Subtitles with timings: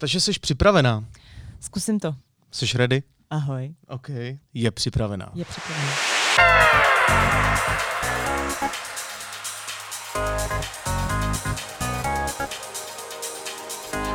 [0.00, 1.04] Takže jsi připravená.
[1.60, 2.14] Zkusím to.
[2.50, 3.02] Jsi ready?
[3.30, 3.74] Ahoj.
[3.88, 4.08] OK.
[4.54, 5.30] Je připravená.
[5.34, 5.92] Je připravená.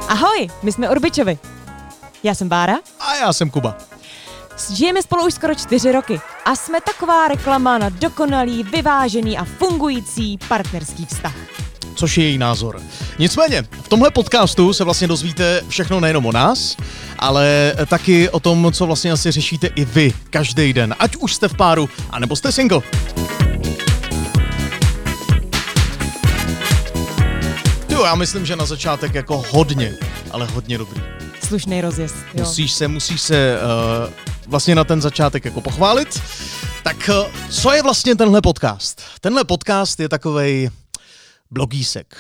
[0.07, 1.39] Ahoj, my jsme Urbičovi.
[2.23, 2.75] Já jsem Bára.
[2.99, 3.77] A já jsem Kuba.
[4.73, 10.37] Žijeme spolu už skoro čtyři roky a jsme taková reklama na dokonalý, vyvážený a fungující
[10.47, 11.64] partnerský vztah.
[11.95, 12.81] Což je její názor.
[13.19, 16.77] Nicméně, v tomhle podcastu se vlastně dozvíte všechno nejenom o nás,
[17.19, 21.47] ale taky o tom, co vlastně asi řešíte i vy každý den, ať už jste
[21.47, 22.81] v páru, anebo jste single.
[27.89, 29.93] Jo, já myslím, že na začátek jako hodně,
[30.31, 31.01] ale hodně dobrý.
[31.47, 32.15] Slušný rozjezd.
[32.15, 32.39] Jo.
[32.39, 33.57] Musíš se, musíš se
[34.07, 34.13] uh,
[34.47, 36.21] vlastně na ten začátek jako pochválit.
[36.83, 39.01] Tak uh, co je vlastně tenhle podcast?
[39.21, 40.69] Tenhle podcast je takovej
[41.51, 42.17] blogísek.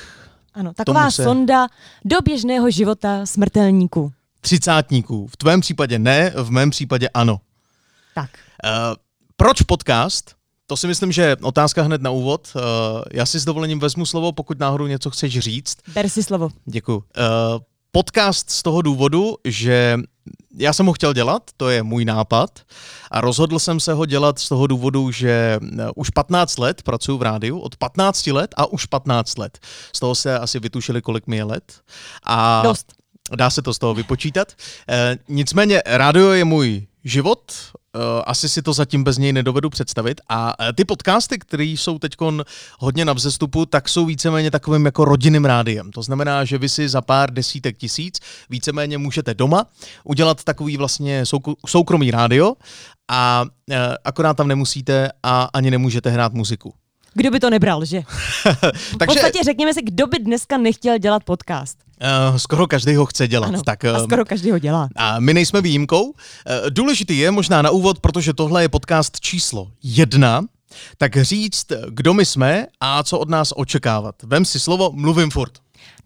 [0.53, 1.67] Ano, taková se- sonda
[2.05, 4.11] do běžného života smrtelníků.
[4.41, 5.27] Třicátníků.
[5.27, 7.39] V tvém případě ne, v mém případě ano.
[8.15, 8.29] Tak.
[8.63, 8.71] Uh,
[9.37, 10.35] proč podcast?
[10.67, 12.47] To si myslím, že je otázka hned na úvod.
[12.55, 12.61] Uh,
[13.13, 15.77] já si s dovolením vezmu slovo, pokud náhodou něco chceš říct.
[15.93, 16.49] Ber si slovo.
[16.65, 16.95] Děkuji.
[16.97, 17.03] Uh,
[17.91, 19.99] podcast z toho důvodu, že
[20.57, 22.59] já jsem ho chtěl dělat, to je můj nápad,
[23.11, 27.17] a rozhodl jsem se ho dělat z toho důvodu, že eh, už 15 let pracuji
[27.17, 29.59] v rádiu, od 15 let a už 15 let.
[29.95, 31.73] Z toho se asi vytušili, kolik mi je let.
[32.23, 32.93] A Dost.
[33.35, 34.53] Dá se to z toho vypočítat.
[34.89, 40.21] E, nicméně rádio je můj život, e, asi si to zatím bez něj nedovedu představit
[40.29, 42.15] a e, ty podcasty, které jsou teď
[42.79, 45.91] hodně na vzestupu, tak jsou víceméně takovým jako rodinným rádiem.
[45.91, 49.65] To znamená, že vy si za pár desítek tisíc víceméně můžete doma
[50.03, 52.53] udělat takový vlastně souk- soukromý rádio
[53.07, 56.73] a e, akorát tam nemusíte a ani nemůžete hrát muziku.
[57.17, 58.01] Kdo by to nebral, že?
[58.73, 61.77] V Takže podstatě řekněme si, kdo by dneska nechtěl dělat podcast.
[62.35, 63.47] e, skoro každý ho chce dělat.
[63.47, 64.89] Ano, tak, a e, skoro každý ho dělá.
[64.95, 66.13] A my nejsme výjimkou.
[66.47, 70.41] Eh, Důležitý je možná na úvod, protože tohle je podcast číslo jedna,
[70.97, 74.15] tak říct, kdo my jsme a co od nás očekávat.
[74.23, 75.51] Vem si slovo, mluvím furt.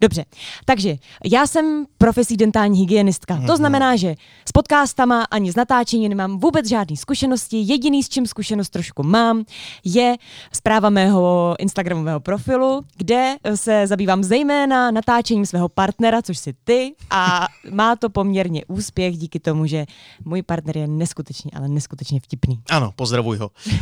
[0.00, 0.24] Dobře,
[0.64, 3.34] takže já jsem profesí dentální hygienistka.
[3.34, 3.46] Mhm.
[3.46, 4.14] To znamená, že
[4.48, 7.56] s podcastama ani s natáčením nemám vůbec žádné zkušenosti.
[7.56, 9.44] Jediný, s čím zkušenost trošku mám,
[9.84, 10.16] je
[10.52, 17.46] zpráva mého Instagramového profilu, kde se zabývám zejména natáčením svého partnera, což jsi ty, a
[17.70, 19.86] má to poměrně úspěch díky tomu, že
[20.24, 22.60] můj partner je neskutečně, ale neskutečně vtipný.
[22.70, 23.50] Ano, pozdravuj ho.
[23.66, 23.72] Uh,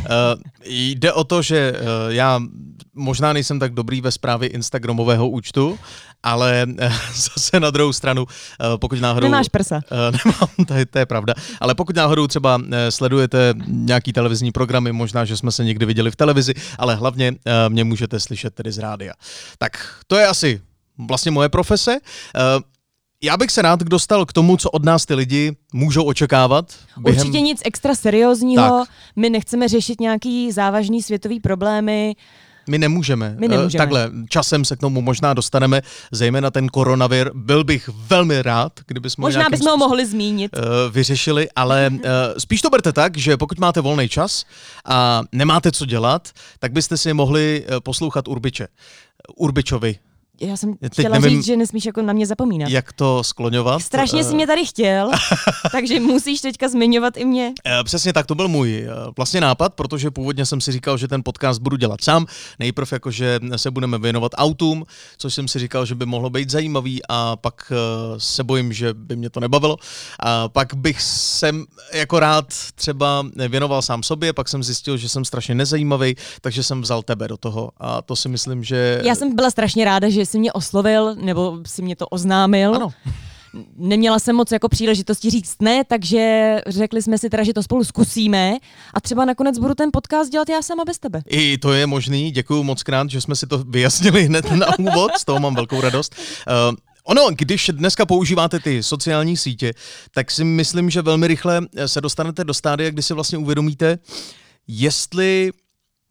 [0.65, 1.77] jde o to, že uh,
[2.13, 2.39] já
[2.93, 5.79] možná nejsem tak dobrý ve zprávě Instagramového účtu,
[6.23, 9.27] ale uh, zase na druhou stranu, uh, pokud náhodou...
[9.27, 9.75] Nemáš prsa.
[9.75, 11.33] Uh, nemám, to je, to je pravda.
[11.59, 16.15] Ale pokud náhodou třeba sledujete nějaký televizní programy, možná, že jsme se někdy viděli v
[16.15, 17.35] televizi, ale hlavně
[17.69, 19.13] mě můžete slyšet tedy z rádia.
[19.57, 20.61] Tak to je asi
[20.97, 21.97] vlastně moje profese.
[23.23, 26.73] Já bych se rád dostal k tomu, co od nás ty lidi můžou očekávat.
[27.05, 28.89] Určitě nic extra seriózního, Tak.
[29.15, 32.15] my nechceme řešit nějaký závažný světový problémy,
[32.69, 33.35] My nemůžeme.
[33.39, 33.77] My Eh, nemůžeme.
[33.81, 35.81] Takhle, časem se k tomu možná dostaneme,
[36.11, 37.31] zejména ten koronavir.
[37.33, 40.51] Byl bych velmi rád, kdyby jsme Možná bychom ho mohli zmínit.
[40.91, 41.99] vyřešili, ale uh,
[42.37, 44.45] spíš to berte tak, že pokud máte volný čas
[44.85, 48.67] a nemáte co dělat, tak byste si mohli eh, poslouchat Urbiče.
[49.35, 49.95] Urbičovi.
[50.41, 52.69] Já jsem teď chtěla nevím, říct, že nesmíš jako na mě zapomínat.
[52.69, 53.81] Jak to skloňovat?
[53.81, 55.11] Strašně jsi mě tady chtěl,
[55.71, 57.53] takže musíš teďka zmiňovat i mě.
[57.65, 61.07] Eh, Přesně tak, to byl můj eh, vlastně nápad, protože původně jsem si říkal, že
[61.07, 62.25] ten podcast budu dělat sám.
[62.59, 64.85] Nejprv jakože se budeme věnovat autům,
[65.17, 67.75] což jsem si říkal, že by mohlo být zajímavý a pak eh,
[68.17, 69.77] se bojím, že by mě to nebavilo.
[70.19, 72.45] A pak bych sem jako rád
[72.75, 77.27] třeba věnoval sám sobě, pak jsem zjistil, že jsem strašně nezajímavý, takže jsem vzal tebe
[77.27, 79.01] do toho a to si myslím, že...
[79.05, 82.75] Já jsem byla strašně ráda, že jsi mě oslovil, nebo si mě to oznámil.
[82.75, 82.89] Ano.
[83.75, 87.83] Neměla jsem moc jako příležitosti říct ne, takže řekli jsme si teda, že to spolu
[87.83, 88.57] zkusíme
[88.93, 91.21] a třeba nakonec budu ten podcast dělat já sama bez tebe.
[91.29, 95.11] I to je možný, děkuji moc krát, že jsme si to vyjasnili hned na úvod,
[95.17, 96.15] z toho mám velkou radost.
[96.69, 99.73] Uh, Ono, když dneska používáte ty sociální sítě,
[100.11, 103.99] tak si myslím, že velmi rychle se dostanete do stádia, kdy si vlastně uvědomíte,
[104.67, 105.51] jestli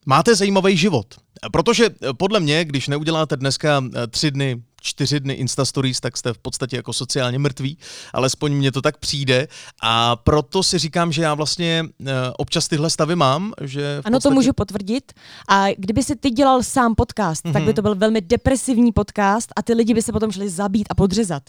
[0.06, 1.14] máte zajímavý život.
[1.52, 6.16] Protože eh, podle mě, když neuděláte dneska eh, tři dny, čtyři dny Insta Stories, tak
[6.16, 7.78] jste v podstatě jako sociálně mrtví,
[8.12, 9.48] alespoň mně to tak přijde
[9.82, 14.16] a proto si říkám, že já vlastně eh, občas tyhle stavy mám, že v Ano,
[14.16, 14.32] podstatě...
[14.32, 15.12] to můžu potvrdit.
[15.48, 17.52] A kdyby si ty dělal sám podcast, mm-hmm.
[17.52, 20.86] tak by to byl velmi depresivní podcast a ty lidi by se potom šli zabít
[20.90, 21.42] a podřezat.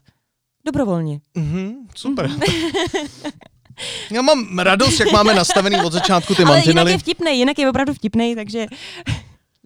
[0.65, 1.19] Dobrovolně.
[1.35, 2.31] Mhm, super.
[4.11, 7.69] Já mám radost, jak máme nastavený od začátku ty Ale jinak je vtipnej, jinak je
[7.69, 8.65] opravdu vtipnej, takže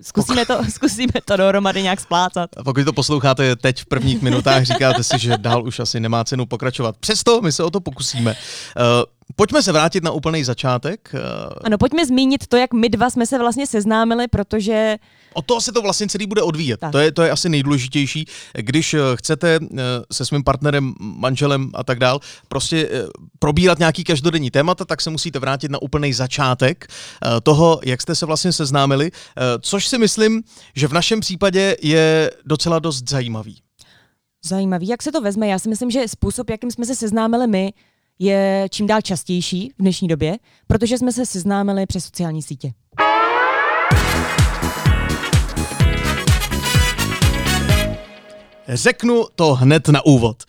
[0.02, 2.50] Zkusíme to, zkusíme to dohromady nějak splácat.
[2.58, 6.24] A pokud to posloucháte teď v prvních minutách, říkáte si, že dál už asi nemá
[6.24, 6.98] cenu pokračovat.
[6.98, 8.36] Přesto my se o to pokusíme.
[9.36, 11.12] Pojďme se vrátit na úplný začátek.
[11.14, 11.20] Uh,
[11.64, 14.98] ano, pojďme zmínit to, jak my dva jsme se vlastně seznámili, protože
[15.34, 16.80] O toho se to vlastně celý bude odvíjet.
[16.92, 18.26] To je, to je asi nejdůležitější.
[18.54, 19.60] Když eh, chcete
[20.12, 22.90] se svým partnerem, manželem a tak dál prostě
[23.40, 26.88] probírat nějaký každodenní témata, tak se musíte vrátit na úplný začátek
[27.44, 29.12] toho, jak jste se vlastně seznámili,
[29.62, 30.44] což si myslím,
[30.76, 33.62] že v našem případě je docela dost zajímavý.
[34.46, 34.88] Zajímavý.
[34.88, 35.48] Jak se to vezme?
[35.48, 37.74] Já si myslím, že způsob, jakým jsme se seznámili my,
[38.20, 40.38] je čím dál častější v dnešní době,
[40.68, 42.74] protože jsme se seznámili přes sociální sítě.
[48.68, 50.44] Řeknu to hned na úvod.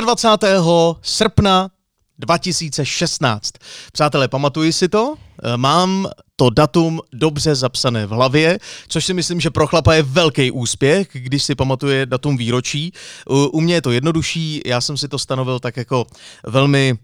[0.00, 0.62] 21.
[1.02, 1.70] srpna
[2.18, 3.50] 2016.
[3.92, 5.14] Přátelé, pamatuji si to?
[5.56, 8.58] Mám to datum dobře zapsané v hlavě,
[8.88, 12.92] což si myslím, že pro chlapa je velký úspěch, když si pamatuje datum výročí.
[13.52, 16.06] U mě je to jednodušší, já jsem si to stanovil tak jako
[16.46, 16.98] velmi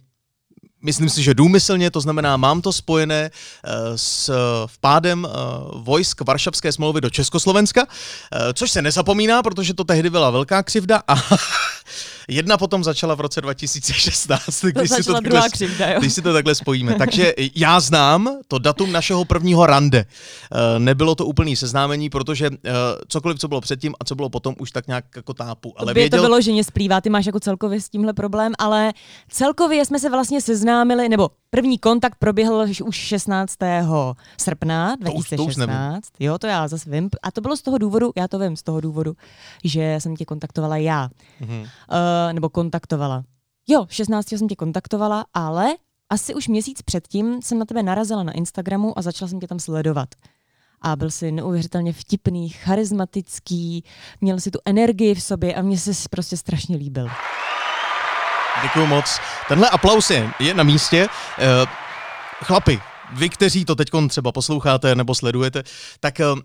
[0.83, 4.31] myslím si, že důmyslně, to znamená, mám to spojené uh, s
[4.67, 7.89] vpádem uh, vojsk Varšavské smlouvy do Československa, uh,
[8.55, 11.15] což se nezapomíná, protože to tehdy byla velká křivda a
[12.29, 16.01] Jedna potom začala v roce 2016, když, si to, takhle, křivda, jo.
[16.01, 16.95] když si to takhle spojíme.
[16.95, 19.99] Takže já znám to datum našeho prvního rande.
[20.05, 22.71] Eh, nebylo to úplný seznámení, protože eh,
[23.09, 25.75] cokoliv, co bylo předtím a co bylo potom, už tak nějak jako tápu.
[25.77, 26.19] Ale věděl...
[26.19, 28.93] to bylo, že mě splývá, ty máš jako celkově s tímhle problém, ale
[29.29, 33.57] celkově jsme se vlastně seznámili, nebo První kontakt proběhl už 16.
[34.39, 35.37] srpna 2016.
[35.37, 37.11] To už, to jo, to já zase vím.
[37.23, 39.17] A to bylo z toho důvodu, já to vím z toho důvodu,
[39.65, 41.09] že jsem tě kontaktovala já.
[41.41, 41.61] Mm-hmm.
[41.61, 43.25] Uh, nebo kontaktovala.
[43.69, 44.29] Jo, 16.
[44.29, 45.75] jsem tě kontaktovala, ale
[46.11, 49.59] asi už měsíc předtím jsem na tebe narazila na Instagramu a začala jsem tě tam
[49.59, 50.09] sledovat.
[50.83, 53.85] A byl jsi neuvěřitelně vtipný, charismatický,
[54.21, 57.07] měl si tu energii v sobě a mně se prostě strašně líbil.
[58.63, 59.19] Děkuji moc.
[59.49, 61.07] Tenhle aplaus je, je na místě.
[61.07, 61.69] Uh,
[62.45, 62.81] chlapi,
[63.13, 65.63] vy, kteří to teď třeba posloucháte nebo sledujete,
[66.01, 66.41] tak uh,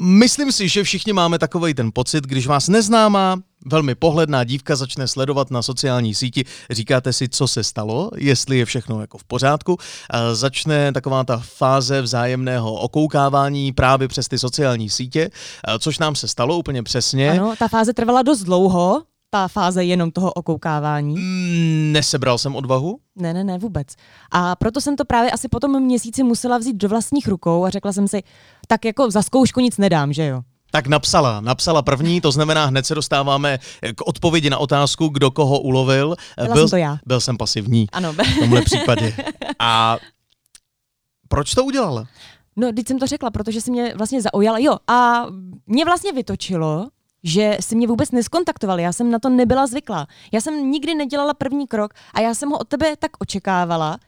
[0.00, 3.36] myslím si, že všichni máme takový ten pocit, když vás neznámá,
[3.66, 8.64] velmi pohledná dívka začne sledovat na sociální síti, říkáte si, co se stalo, jestli je
[8.64, 9.78] všechno jako v pořádku,
[10.10, 15.30] a začne taková ta fáze vzájemného okoukávání právě přes ty sociální sítě,
[15.78, 17.30] což nám se stalo úplně přesně.
[17.30, 19.02] Ano, ta fáze trvala dost dlouho,
[19.34, 21.16] ta fáze jenom toho okoukávání?
[21.16, 22.98] Mm, nesebral jsem odvahu?
[23.16, 23.88] Ne, ne, ne, vůbec.
[24.30, 27.70] A proto jsem to právě asi po tom měsíci musela vzít do vlastních rukou a
[27.70, 28.22] řekla jsem si,
[28.68, 30.42] tak jako za zkoušku nic nedám, že jo?
[30.70, 33.58] Tak napsala, napsala první, to znamená, hned se dostáváme
[33.94, 36.16] k odpovědi na otázku, kdo koho ulovil.
[36.36, 36.98] Byla byl, jsem to já.
[37.06, 38.12] Byl jsem pasivní ano.
[38.12, 39.16] v tomhle případě.
[39.58, 39.98] A
[41.28, 42.04] proč to udělala?
[42.56, 44.58] No, teď jsem to řekla, protože si mě vlastně zaujala.
[44.58, 45.26] Jo, a
[45.66, 46.88] mě vlastně vytočilo,
[47.24, 48.82] že si mě vůbec neskontaktovali.
[48.82, 50.06] Já jsem na to nebyla zvyklá.
[50.32, 53.98] Já jsem nikdy nedělala první krok a já jsem ho od tebe tak očekávala,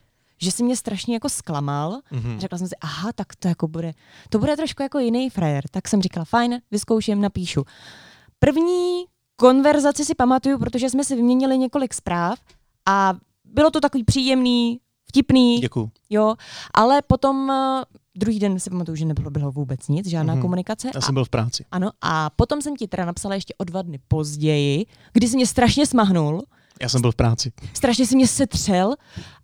[0.41, 2.01] že si mě strašně jako zklamal.
[2.13, 2.39] Mm-hmm.
[2.39, 3.93] Řekla jsem si, aha, tak to jako bude,
[4.29, 5.65] to bude trošku jako jiný frajer.
[5.71, 7.65] Tak jsem říkala, fajn, vyzkouším, napíšu.
[8.39, 9.05] První
[9.37, 12.39] konverzaci si pamatuju, protože jsme si vyměnili několik zpráv
[12.87, 13.15] a
[13.45, 14.81] bylo to takový příjemný,
[15.17, 15.59] vtipný.
[15.61, 15.91] Děkuju.
[16.11, 16.35] Jo,
[16.75, 17.53] ale potom
[18.19, 20.41] Druhý den si pamatuju, že nebylo bylo vůbec nic, žádná mm-hmm.
[20.41, 20.91] komunikace.
[20.95, 21.65] Já jsem byl v práci.
[21.73, 25.47] Ano, a potom jsem ti teda napsala ještě o dva dny později, kdy jsi mě
[25.47, 26.43] strašně smahnul.
[26.83, 27.53] Já jsem byl v práci.
[27.75, 28.95] Strašně si mě setřel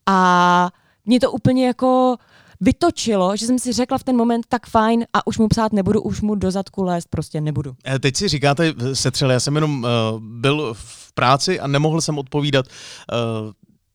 [0.06, 0.70] a
[1.06, 2.16] mě to úplně jako
[2.60, 6.02] vytočilo, že jsem si řekla v ten moment, tak fajn a už mu psát nebudu,
[6.02, 7.74] už mu do zadku lézt prostě nebudu.
[7.86, 12.18] Eh, teď si říkáte setřel, já jsem jenom uh, byl v práci a nemohl jsem
[12.18, 13.52] odpovídat uh,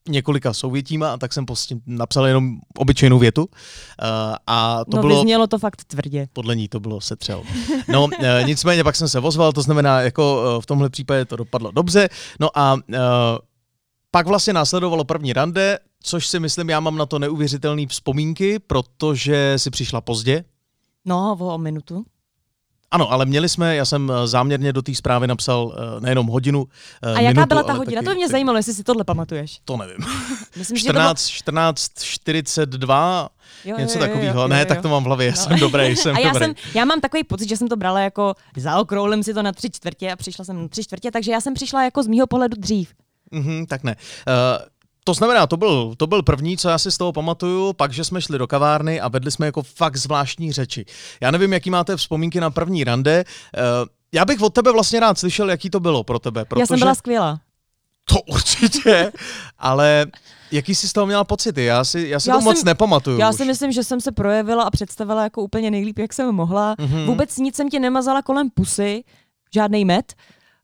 [0.08, 3.42] několika souvětíma a tak jsem prostě napsal jenom obyčejnou větu.
[3.42, 3.48] Uh,
[4.46, 6.28] a to no, bylo, vyznělo to fakt tvrdě.
[6.32, 7.42] Podle ní to bylo setřel.
[7.88, 8.10] No, uh,
[8.46, 12.08] nicméně pak jsem se ozval, to znamená, jako uh, v tomhle případě to dopadlo dobře.
[12.40, 12.80] No a uh,
[14.10, 19.54] pak vlastně následovalo první rande, což si myslím, já mám na to neuvěřitelné vzpomínky, protože
[19.56, 20.44] si přišla pozdě.
[21.04, 22.04] No, o minutu.
[22.90, 26.60] Ano, ale měli jsme, já jsem eh, záměrně do té zprávy napsal uh, nejenom hodinu.
[26.62, 26.68] Uh,
[27.16, 28.02] A jaká minutu, byla ta hodina?
[28.02, 29.60] Taky, to mě zajímalo, jestli si tohle pamatuješ.
[29.64, 29.96] To nevím.
[30.56, 31.72] Myslím, 14, že to bylo...
[31.72, 33.28] 14, 42,
[33.64, 34.48] jo, něco takového.
[34.48, 35.36] Ne, tak to mám v hlavě, no.
[35.36, 36.44] jsem dobrý, jsem a já dobrý.
[36.44, 39.70] Jsem, já mám takový pocit, že jsem to brala jako, zaokroulím si to na tři
[39.70, 42.56] čtvrtě a přišla jsem na tři čtvrtě, takže já jsem přišla jako z mýho pohledu
[42.60, 42.92] dřív.
[43.32, 43.96] Mm-hmm, tak ne.
[44.28, 44.68] Uh,
[45.08, 48.04] to znamená, to byl, to byl první, co já si z toho pamatuju, pak, že
[48.04, 50.84] jsme šli do kavárny a vedli jsme jako fakt zvláštní řeči.
[51.20, 53.24] Já nevím, jaký máte vzpomínky na první rande.
[53.24, 56.44] Uh, já bych od tebe vlastně rád slyšel, jaký to bylo pro tebe.
[56.44, 56.62] Protože...
[56.62, 57.40] Já jsem byla skvělá.
[58.04, 59.12] To určitě,
[59.58, 60.06] ale
[60.52, 61.64] jaký jsi z toho měla pocity?
[61.64, 63.18] Já si, já si já to jsem, moc nepamatuju.
[63.18, 63.36] Já už.
[63.36, 66.74] si myslím, že jsem se projevila a představila jako úplně nejlíp, jak jsem mohla.
[66.74, 67.06] Mm-hmm.
[67.06, 69.04] Vůbec nic jsem ti nemazala kolem pusy,
[69.54, 70.14] žádný med.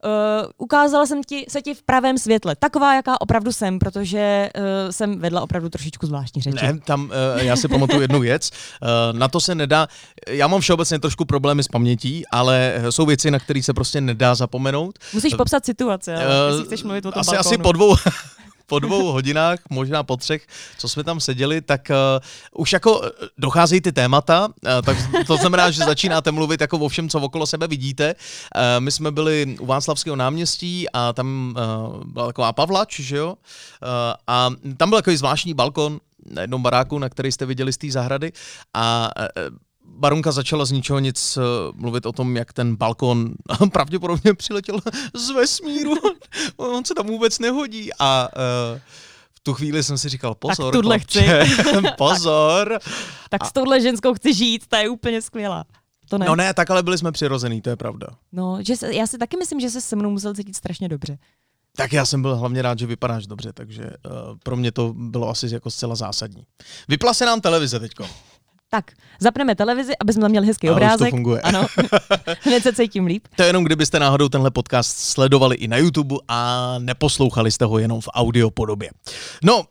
[0.05, 4.63] Uh, ukázala jsem ti, se ti v pravém světle, taková, jaká opravdu jsem, protože uh,
[4.91, 6.67] jsem vedla opravdu trošičku zvláštní řeči.
[6.67, 9.89] Ne, tam uh, já si pamatuju jednu věc, uh, na to se nedá,
[10.29, 14.35] já mám všeobecně trošku problémy s pamětí, ale jsou věci, na které se prostě nedá
[14.35, 14.99] zapomenout.
[15.13, 16.25] Musíš popsat situaci, ale
[16.59, 17.41] uh, chceš mluvit o tom Asi, balkónu.
[17.41, 17.95] asi po dvou,
[18.67, 20.47] po dvou hodinách, možná po třech,
[20.79, 23.03] co jsme tam seděli, tak uh, už jako
[23.39, 27.47] docházejí ty témata, uh, tak to znamená, že začínáte mluvit jako o všem, co okolo
[27.47, 28.15] sebe vidíte.
[28.15, 33.29] Uh, my jsme byli u Václavského náměstí a tam uh, byla taková Pavlač, že jo?
[33.29, 33.89] Uh,
[34.27, 37.91] a tam byl takový zvláštní balkon na jednom baráku, na který jste viděli z té
[37.91, 38.33] zahrady
[38.75, 39.11] a
[39.87, 41.39] Baronka začala z ničeho nic
[41.75, 43.35] mluvit o tom, jak ten balkon
[43.73, 44.79] pravděpodobně přiletěl
[45.15, 45.95] z vesmíru.
[46.57, 47.91] On se tam vůbec nehodí.
[47.99, 48.81] A uh,
[49.35, 51.27] v tu chvíli jsem si říkal, pozor, tak tuhle chci.
[51.99, 52.79] pozor.
[53.31, 55.65] tak s touhle ženskou chci žít, ta je úplně skvělá.
[56.09, 56.27] To ne.
[56.27, 58.07] No ne, tak ale byli jsme přirozený, to je pravda.
[58.33, 61.19] No, že se, já si taky myslím, že se se mnou musel cítit strašně dobře.
[61.77, 63.91] Tak já jsem byl hlavně rád, že vypadáš dobře, takže uh,
[64.43, 66.47] pro mě to bylo asi jako zcela zásadní.
[66.89, 68.07] Vypla se nám televize teďko.
[68.75, 68.91] Tak,
[69.21, 71.07] zapneme televizi, aby jsme tam měli hezký a obrázek.
[71.07, 71.41] Už to funguje.
[71.41, 71.67] Ano,
[72.41, 73.29] hned se cítím líp.
[73.37, 77.79] To je jenom, kdybyste náhodou tenhle podcast sledovali i na YouTube a neposlouchali jste ho
[77.79, 78.91] jenom v audio podobě.
[79.45, 79.65] No, uh,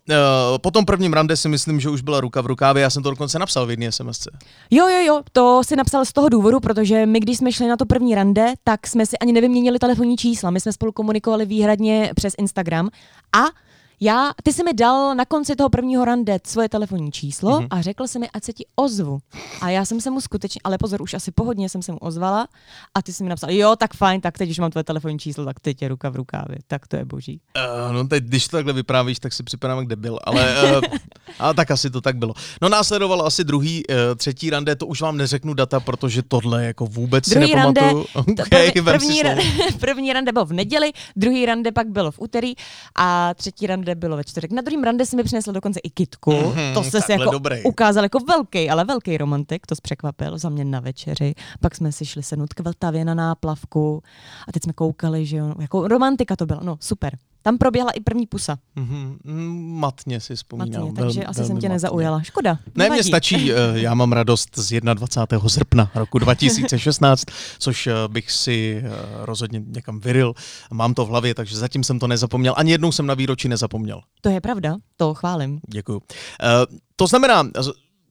[0.61, 3.09] po tom prvním rande si myslím, že už byla ruka v rukávě, já jsem to
[3.09, 4.27] dokonce napsal v jedné SMS.
[4.71, 7.77] Jo, jo, jo, to si napsal z toho důvodu, protože my, když jsme šli na
[7.77, 10.49] to první rande, tak jsme si ani nevyměnili telefonní čísla.
[10.49, 12.89] My jsme spolu komunikovali výhradně přes Instagram
[13.35, 13.43] a
[14.03, 17.67] já, ty jsi mi dal na konci toho prvního rande svoje telefonní číslo mm-hmm.
[17.69, 19.19] a řekl jsi mi, ať se ti ozvu.
[19.61, 22.47] A já jsem se mu skutečně, ale pozor, už asi pohodně jsem se mu ozvala
[22.95, 25.45] a ty jsi mi napsal, jo, tak fajn, tak teď už mám tvoje telefonní číslo,
[25.45, 26.57] tak teď je ruka v rukávě.
[26.67, 27.41] Tak to je boží.
[27.87, 30.81] Uh, no teď, když to takhle vyprávíš, tak si připadám, kde byl, ale, uh,
[31.39, 32.33] ale tak asi to tak bylo.
[32.61, 36.85] No následovalo asi druhý, uh, třetí rande, to už vám neřeknu data, protože tohle jako
[36.85, 38.05] vůbec druhý si nepamatuju.
[38.15, 39.43] Rande, okay, prv, první, rande,
[39.79, 42.53] první rande bylo v neděli, druhý rande pak bylo v úterý
[42.95, 44.51] a třetí rande rande bylo ve čtvrtek.
[44.51, 46.31] Na druhém rande si mi přinesl dokonce i kitku.
[46.31, 47.63] Mm-hmm, to se si jako dobrý.
[47.63, 51.35] ukázal jako velký, ale velký romantik, to překvapil za mě na večeři.
[51.61, 54.01] Pak jsme si šli sednout k Vltavě na náplavku
[54.47, 57.17] a teď jsme koukali, že jo, jako romantika to byla, no super.
[57.43, 58.57] Tam proběhla i první pusa.
[58.77, 59.17] Mm-hmm,
[59.73, 60.81] matně si vzpomínám.
[60.81, 61.69] Matně, takže vel, asi jsem tě matně.
[61.69, 62.21] nezaujala.
[62.21, 62.59] Škoda.
[62.75, 65.49] Ne, mně stačí, eh, já mám radost z 21.
[65.49, 67.23] srpna roku 2016,
[67.59, 68.91] což eh, bych si eh,
[69.25, 70.33] rozhodně někam vyril.
[70.71, 72.53] Mám to v hlavě, takže zatím jsem to nezapomněl.
[72.57, 74.01] Ani jednou jsem na výročí nezapomněl.
[74.21, 75.59] To je pravda, to chválím.
[75.67, 76.01] Děkuju.
[76.95, 77.43] To znamená,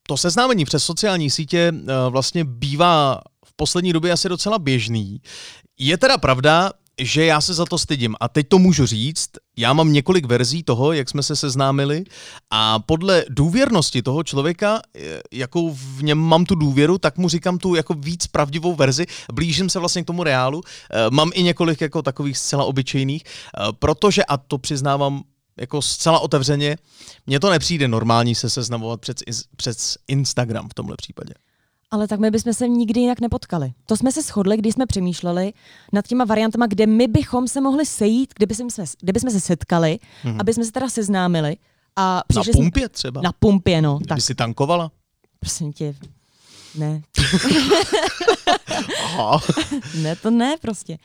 [0.09, 1.73] to seznámení přes sociální sítě
[2.09, 5.21] vlastně bývá v poslední době asi docela běžný.
[5.79, 6.71] Je teda pravda,
[7.01, 8.15] že já se za to stydím.
[8.21, 12.05] A teď to můžu říct, já mám několik verzí toho, jak jsme se seznámili
[12.51, 17.59] a podle důvěrnosti toho člověka, eh, jakou v něm mám tu důvěru, tak mu říkám
[17.59, 20.63] tu jako víc pravdivou verzi, blížím se vlastně k tomu reálu.
[20.91, 25.23] Eh, mám i několik jako takových zcela obyčejných, eh, protože, a to přiznávám
[25.57, 26.77] jako zcela otevřeně,
[27.27, 29.17] mně to nepřijde normální se seznamovat přes,
[29.57, 31.35] přes Instagram v tomhle případě.
[31.93, 33.73] Ale tak my bychom se nikdy jinak nepotkali.
[33.87, 35.53] To jsme se shodli, když jsme přemýšleli
[35.93, 39.41] nad těma variantama, kde my bychom se mohli sejít, kde bychom se, kde bychom se
[39.41, 40.37] setkali, mm-hmm.
[40.41, 41.57] aby jsme se teda seznámili.
[41.97, 43.21] A na pumpě třeba?
[43.21, 43.97] Na pumpě, no.
[43.97, 44.21] Kdyby tak.
[44.21, 44.91] si tankovala?
[45.41, 45.95] Prosím tě,
[46.75, 47.03] ne.
[49.05, 49.41] Aha.
[49.95, 50.99] ne, to ne prostě.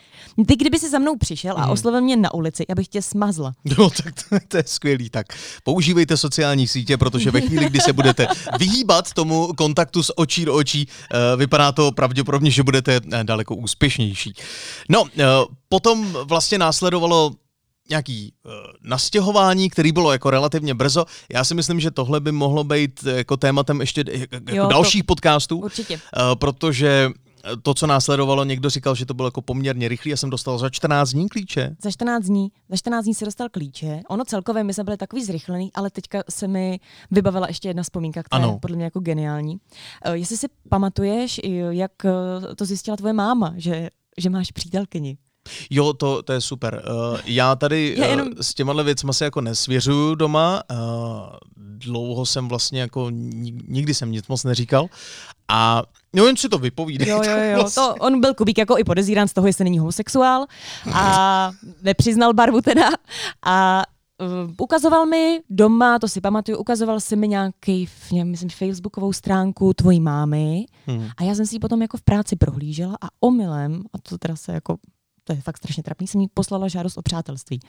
[0.48, 1.70] Ty kdyby si za mnou přišel a mhm.
[1.70, 3.54] oslovil mě na ulici, já bych tě smazla.
[3.78, 5.10] No tak to, to je skvělý.
[5.10, 5.28] Tak
[5.64, 8.28] používejte sociální sítě, protože ve chvíli, kdy se budete
[8.60, 13.56] vyhýbat tomu kontaktu z očí do očí, uh, vypadá to pravděpodobně, že budete uh, daleko
[13.56, 14.34] úspěšnější.
[14.90, 15.10] No, uh,
[15.70, 17.32] potom vlastně následovalo
[17.90, 18.52] nějaký uh,
[18.84, 21.06] nastěhování, který bylo jako relativně brzo.
[21.34, 25.06] Já si myslím, že tohle by mohlo být jako tématem ještě jako jo, dalších to,
[25.06, 25.58] podcastů.
[25.58, 25.94] Určitě.
[25.94, 27.10] Uh, protože
[27.62, 30.12] to, co následovalo, někdo říkal, že to bylo jako poměrně rychlý.
[30.12, 31.76] Já jsem dostal za 14 dní klíče.
[31.84, 32.52] Za 14 dní.
[32.70, 34.02] Za 14 dní se dostal klíče.
[34.10, 36.80] Ono celkově my jsme byli takový zrychlený, ale teďka se mi
[37.12, 38.54] vybavila ještě jedna vzpomínka, která ano.
[38.54, 39.58] je podle mě jako geniální.
[40.14, 41.92] Jestli si pamatuješ, jak
[42.56, 45.18] to zjistila tvoje máma, že, že máš přítelkyni.
[45.70, 46.84] Jo, to, to je super.
[46.90, 48.28] Uh, já tady já jenom...
[48.28, 50.64] uh, s těma věcmi se jako nesvěřuju doma.
[50.72, 50.78] Uh,
[51.58, 53.10] dlouho jsem vlastně jako,
[53.68, 54.88] nikdy jsem nic moc neříkal.
[55.48, 57.08] A No jen si to vypovídej.
[57.08, 57.56] Jo, jo, jo.
[57.56, 57.84] Vlastně.
[57.84, 60.46] To, on byl Kubík jako i podezírán z toho, jestli není homosexuál
[60.94, 61.52] a
[61.82, 62.90] nepřiznal barvu teda.
[63.46, 63.84] A
[64.46, 67.90] uh, ukazoval mi doma, to si pamatuju, ukazoval si mi nějaký,
[68.24, 71.08] myslím, facebookovou stránku tvojí mámy hmm.
[71.18, 74.36] a já jsem si ji potom jako v práci prohlížela a omylem, a to teda
[74.36, 74.78] se jako
[75.28, 77.60] to je fakt strašně trapný, jsem jí poslala žádost o přátelství.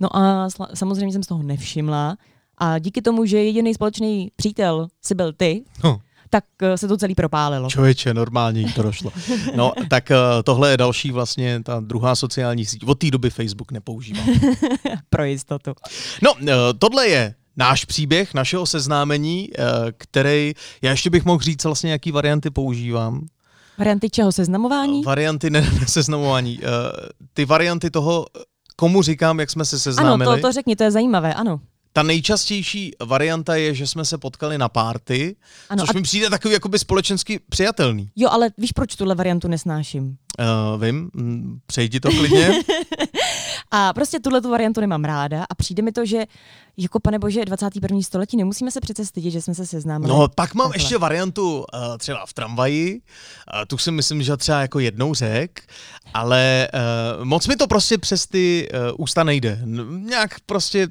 [0.00, 2.16] No a sla- samozřejmě jsem z toho nevšimla
[2.58, 6.00] a díky tomu, že jediný společný přítel si byl ty, No.
[6.30, 7.70] tak eh, se to celý propálilo.
[7.70, 9.12] Člověče, normálně jí to došlo.
[9.56, 12.84] No, tak eh, tohle je další vlastně ta druhá sociální síť.
[12.86, 14.26] Od té doby Facebook nepoužívám.
[15.10, 15.72] Pro jistotu.
[16.22, 19.48] No, eh, tohle je náš příběh, našeho seznámení,
[19.98, 23.26] který, já ještě bych mohl říct vlastně, jaký varianty používám.
[23.78, 24.32] Varianty čeho?
[24.32, 25.02] Seznamování?
[25.02, 26.60] Varianty ne, ne seznamování.
[26.62, 26.66] Eh,
[27.34, 28.26] Ty varianty toho,
[28.76, 30.36] komu říkám, jak jsme se Ano, seznámili.
[30.36, 31.60] to, to řekni, to je zajímavé, ano.
[31.96, 35.36] Ta nejčastější varianta je, že jsme se potkali na párty,
[35.70, 38.10] Ano, což a- mi přijde takový jakoby společensky přijatelný.
[38.16, 40.16] Jo, ale víš, proč tuhle variantu nesnáším?
[40.74, 42.50] Uh, vím, mm, přejdi to klidně.
[43.70, 46.24] A prostě tuhle tu variantu nemám ráda a přijde mi to, že
[46.76, 48.02] jako pane bože, 21.
[48.02, 50.08] století nemusíme se přece stydět, že jsme se seznámili.
[50.12, 50.82] No, pak mám Takhle.
[50.84, 51.64] ještě variantu uh,
[51.98, 55.62] třeba v tramvaji, uh, tu si myslím, že třeba jako jednou řek,
[56.14, 56.68] ale
[57.18, 59.58] uh, moc mi to prostě přes ty uh, ústa nejde.
[59.62, 60.88] N- nějak prostě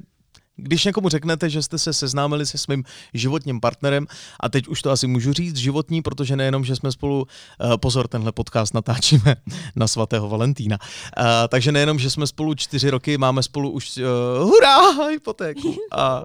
[0.56, 2.84] když někomu řeknete, že jste se seznámili se svým
[3.14, 4.06] životním partnerem,
[4.40, 7.26] a teď už to asi můžu říct životní, protože nejenom, že jsme spolu,
[7.60, 9.36] eh, pozor, tenhle podcast natáčíme
[9.76, 10.78] na svatého Valentína,
[11.18, 14.04] Eh, takže nejenom, že jsme spolu čtyři roky, máme spolu už, uh,
[14.48, 16.22] hurá, hypotéku a,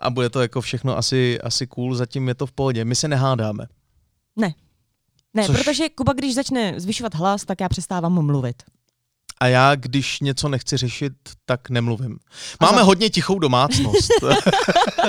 [0.00, 2.84] a bude to jako všechno asi, asi cool, zatím je to v pohodě.
[2.84, 3.66] My se nehádáme.
[4.36, 4.54] Ne.
[5.34, 8.62] Ne, Což- protože Kuba, když začne zvyšovat hlas, tak já přestávám mluvit.
[9.40, 11.12] A já, když něco nechci řešit,
[11.46, 12.18] tak nemluvím.
[12.60, 14.10] Máme za- hodně tichou domácnost.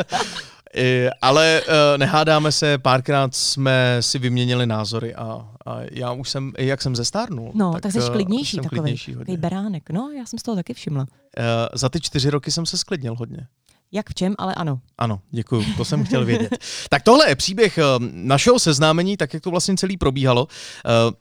[0.75, 6.51] I- Ale eh, nehádáme se, párkrát jsme si vyměnili názory a, a já už jsem,
[6.57, 7.51] jak jsem zestárnul.
[7.55, 8.79] No, tak, tak jsi eh, klidnější jsem takový.
[8.81, 9.89] klidnější Takový beránek.
[9.89, 11.05] No, já jsem z toho taky všimla.
[11.37, 13.47] Eh, za ty čtyři roky jsem se sklidnil hodně.
[13.91, 14.79] Jak v čem, ale ano.
[14.97, 16.57] Ano, děkuji, to jsem chtěl vědět.
[16.89, 20.47] tak tohle je příběh eh, našeho seznámení, tak jak to vlastně celý probíhalo.
[20.85, 21.15] Eh,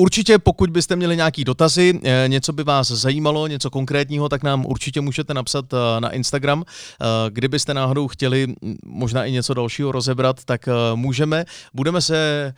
[0.00, 4.66] Určitě, pokud byste měli nějaký dotazy, eh, něco by vás zajímalo, něco konkrétního, tak nám
[4.66, 6.64] určitě můžete napsat eh, na Instagram.
[6.66, 8.54] Eh, Kdybyste náhodou chtěli
[8.86, 11.44] možná i něco dalšího rozebrat, tak můžeme.
[11.74, 12.52] Budeme se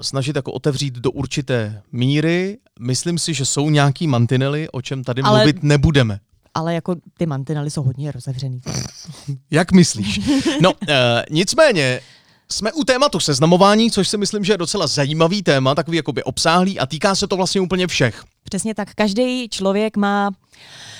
[0.00, 2.58] snažit jako otevřít do určité míry.
[2.80, 6.18] Myslím si, že jsou nějaký mantinely, o čem tady Ale- mluvit nebudeme.
[6.54, 8.60] Ale jako ty mantinely jsou hodně rozevřený.
[9.50, 10.20] Jak myslíš?
[10.60, 12.00] No, e, nicméně,
[12.52, 16.78] jsme u tématu seznamování, což si myslím, že je docela zajímavý téma, takový jakoby obsáhlý
[16.78, 18.24] a týká se to vlastně úplně všech.
[18.44, 18.94] Přesně tak.
[18.94, 20.30] Každý člověk má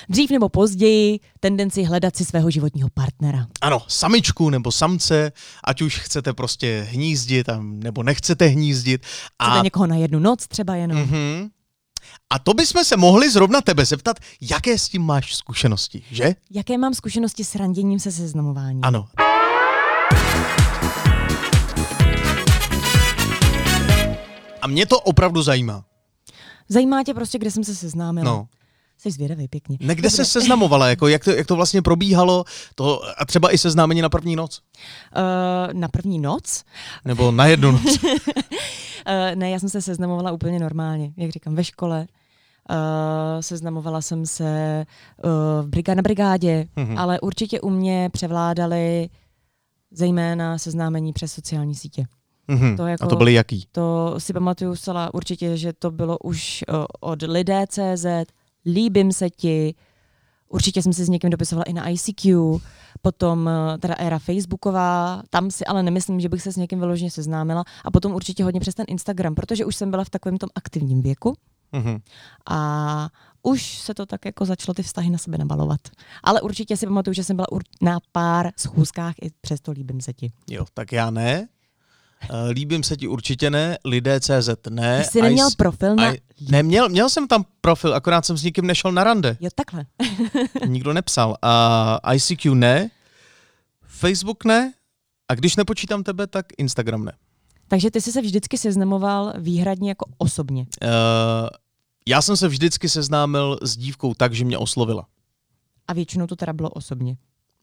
[0.09, 3.47] dřív nebo později tendenci hledat si svého životního partnera.
[3.61, 5.31] Ano, samičku nebo samce,
[5.63, 9.05] ať už chcete prostě hnízdit a, nebo nechcete hnízdit.
[9.05, 10.97] Chcete A, někoho na jednu noc třeba jenom.
[10.97, 11.49] Mhm.
[12.29, 16.35] a to bychom se mohli zrovna tebe zeptat, jaké s tím máš zkušenosti, že?
[16.51, 18.79] Jaké mám zkušenosti s randěním se seznamováním?
[18.83, 19.07] Ano.
[24.63, 25.85] A mě to opravdu zajímá.
[26.69, 28.25] Zajímá tě prostě, kde jsem se seznámila?
[28.31, 28.47] No.
[28.97, 29.77] Jsi zvědavý pěkně.
[29.81, 30.31] Nekde se Dobře.
[30.31, 32.43] seznamovala, jako jak to, jak to vlastně probíhalo,
[32.75, 34.61] to, a třeba i seznámení na první noc?
[35.17, 36.63] Uh, na první noc?
[37.05, 37.83] Nebo na jednu noc?
[38.03, 38.09] Uh,
[39.35, 42.07] ne, já jsem se seznamovala úplně normálně, jak říkám, ve škole.
[42.69, 42.75] Uh,
[43.41, 44.85] seznamovala jsem se
[45.23, 45.31] uh,
[45.65, 46.97] v briga- na brigádě, Mhm.
[46.97, 49.09] ale určitě u mě převládaly
[49.91, 52.05] zejména seznámení přes sociální sítě.
[52.47, 52.77] Mhm.
[52.77, 53.67] To jako- A to byly jaký?
[53.71, 58.05] To si pamatuju zcela určitě, že to bylo už uh, od lidé.cz,
[58.65, 59.75] líbím se ti,
[60.49, 62.57] určitě jsem se s někým dopisovala i na ICQ,
[63.01, 67.11] potom uh, teda éra Facebooková, tam si ale nemyslím, že bych se s někým vyloženě
[67.11, 70.49] seznámila a potom určitě hodně přes ten Instagram, protože už jsem byla v takovém tom
[70.55, 71.35] aktivním věku
[71.75, 71.97] Mhm.
[72.49, 73.09] a
[73.43, 75.79] už se to tak jako začalo ty vztahy na sebe nabalovat.
[76.23, 77.47] Ale určitě si pamatuju, že jsem byla
[77.81, 80.31] na pár schůzkách i přesto líbím se ti.
[80.49, 81.47] Jo, tak já ne.
[82.29, 84.97] Eh, Líbím se ti určitě ne, lidé CZ ne.
[85.03, 86.13] Ty jsi neměl Ice- profil na...
[86.13, 86.17] I-
[86.49, 89.37] ne, měl, měl jsem tam profil, akorát jsem s nikým nešel na rande.
[89.39, 89.85] Jo, takhle.
[90.67, 91.37] Nikdo nepsal.
[91.41, 92.89] A ICQ ne,
[93.87, 94.73] Facebook ne,
[95.29, 97.11] a když nepočítám tebe, tak Instagram ne.
[97.67, 100.61] Takže ty jsi se vždycky seznamoval výhradně jako osobně.
[100.83, 100.89] Uh,
[102.07, 105.05] já jsem se vždycky seznámil s dívkou tak, že mě oslovila.
[105.87, 107.17] A většinou to teda bylo osobně.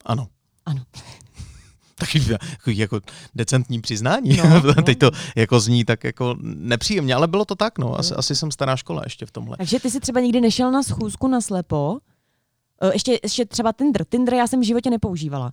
[0.05, 0.29] Ano.
[0.67, 0.83] Ano.
[2.01, 3.01] Taky takový jako
[3.35, 4.37] decentní přiznání.
[4.37, 4.83] No, no.
[4.83, 7.99] Teď to jako zní tak jako nepříjemně, ale bylo to tak, no.
[7.99, 9.57] Asi, asi jsem stará škola ještě v tomhle.
[9.57, 11.99] Takže ty jsi třeba nikdy nešel na schůzku na slepo.
[12.83, 14.05] Eh, Ještě, ještě třeba Tinder.
[14.09, 15.53] Tinder já jsem v životě nepoužívala.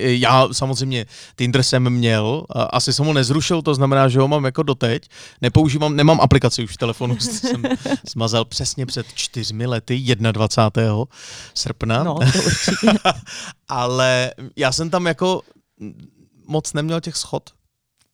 [0.00, 4.62] Já samozřejmě Tinder jsem měl, asi jsem ho nezrušil, to znamená, že ho mám jako
[4.62, 5.08] doteď.
[5.42, 7.62] Nepoužívám, nemám aplikaci už v telefonu, jsem
[8.08, 11.04] smazal přesně před čtyřmi lety, 21.
[11.54, 12.04] srpna.
[12.04, 12.98] No, to určitě.
[13.68, 15.42] Ale já jsem tam jako
[16.46, 17.50] moc neměl těch schod.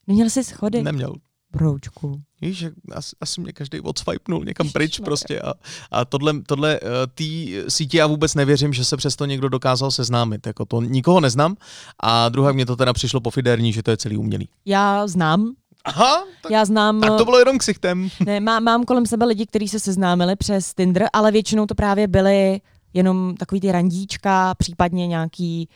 [0.06, 0.82] Neměl jsi schody.
[0.82, 1.14] Neměl.
[1.52, 2.20] Broučku.
[2.40, 5.04] Víš, že asi, asi mě každý odswipenul někam pryč Ježišmarja.
[5.06, 5.54] prostě a,
[5.90, 10.46] a tohle, tohle uh, tý sítě já vůbec nevěřím, že se přesto někdo dokázal seznámit,
[10.46, 11.56] jako to nikoho neznám
[12.02, 14.48] a druhá mě to teda přišlo pofiderní, že to je celý umělý.
[14.64, 15.52] Já znám,
[15.84, 18.08] Aha, tak, já znám, tak to bylo jenom ksichtem.
[18.26, 22.08] ne, má, mám kolem sebe lidi, kteří se seznámili přes Tinder, ale většinou to právě
[22.08, 22.60] byly
[22.94, 25.68] jenom takový ty randíčka, případně nějaký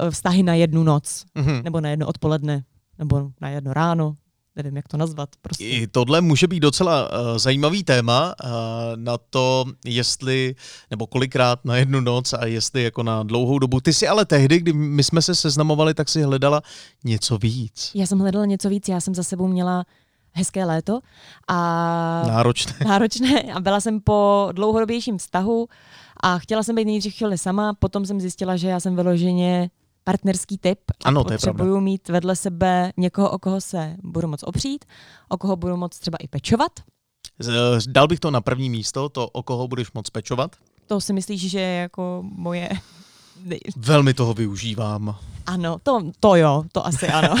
[0.00, 1.60] eh, vztahy na jednu noc, Mhm.
[1.64, 2.64] nebo na jedno odpoledne,
[2.98, 4.16] nebo na jedno ráno,
[4.56, 5.28] nevím, jak to nazvat.
[5.42, 5.64] Prostě.
[5.64, 8.50] I tohle může být docela uh, zajímavý téma uh,
[8.96, 10.54] na to, jestli,
[10.90, 13.80] nebo kolikrát na jednu noc a jestli jako na dlouhou dobu.
[13.80, 16.62] Ty si ale tehdy, kdy my jsme se seznamovali, tak si hledala
[17.04, 17.90] něco víc.
[17.94, 19.84] Já jsem hledala něco víc, já jsem za sebou měla
[20.32, 21.00] hezké léto
[21.48, 21.56] a
[22.26, 22.72] Náročné.
[22.84, 25.68] náročné a byla jsem po dlouhodobějším vztahu
[26.22, 29.70] a chtěla jsem být nejdřív chvíli sama, potom jsem zjistila, že já jsem vyloženě
[30.04, 34.28] partnerský typ a Ano, to je potřebuju mít vedle sebe někoho, o koho se budu
[34.28, 34.84] moc opřít,
[35.28, 36.72] o koho budu moc třeba i pečovat.
[37.38, 40.56] Z- Dal bych to na první místo, to, o koho budeš moc pečovat.
[40.86, 42.68] To si myslíš, že je jako moje...
[43.76, 45.16] Velmi toho využívám.
[45.46, 47.34] Ano, to, to jo, to asi ano.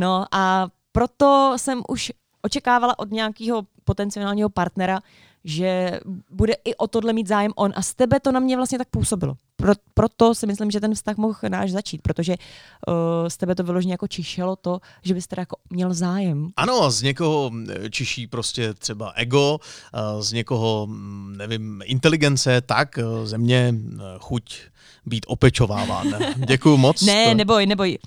[0.00, 5.00] no a proto jsem už očekávala od nějakého potenciálního partnera,
[5.44, 6.00] že
[6.30, 8.88] bude i o tohle mít zájem on a z tebe to na mě vlastně tak
[8.88, 9.36] působilo.
[9.60, 12.94] Pro, proto si myslím, že ten vztah mohl náš začít, protože uh,
[13.28, 16.48] z tebe to vyloženě jako čišelo to, že bys teda jako měl zájem.
[16.56, 19.58] Ano, z někoho eh, čiší prostě třeba ego,
[19.94, 23.74] eh, z někoho, mm, nevím, inteligence, tak, ze mě
[24.18, 24.60] chuť
[25.06, 26.06] být opečováván.
[26.36, 27.02] Děkuju moc.
[27.02, 27.98] Ne, neboj, neboj,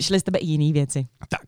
[0.00, 1.06] šly z tebe i jiné věci.
[1.28, 1.40] Tak,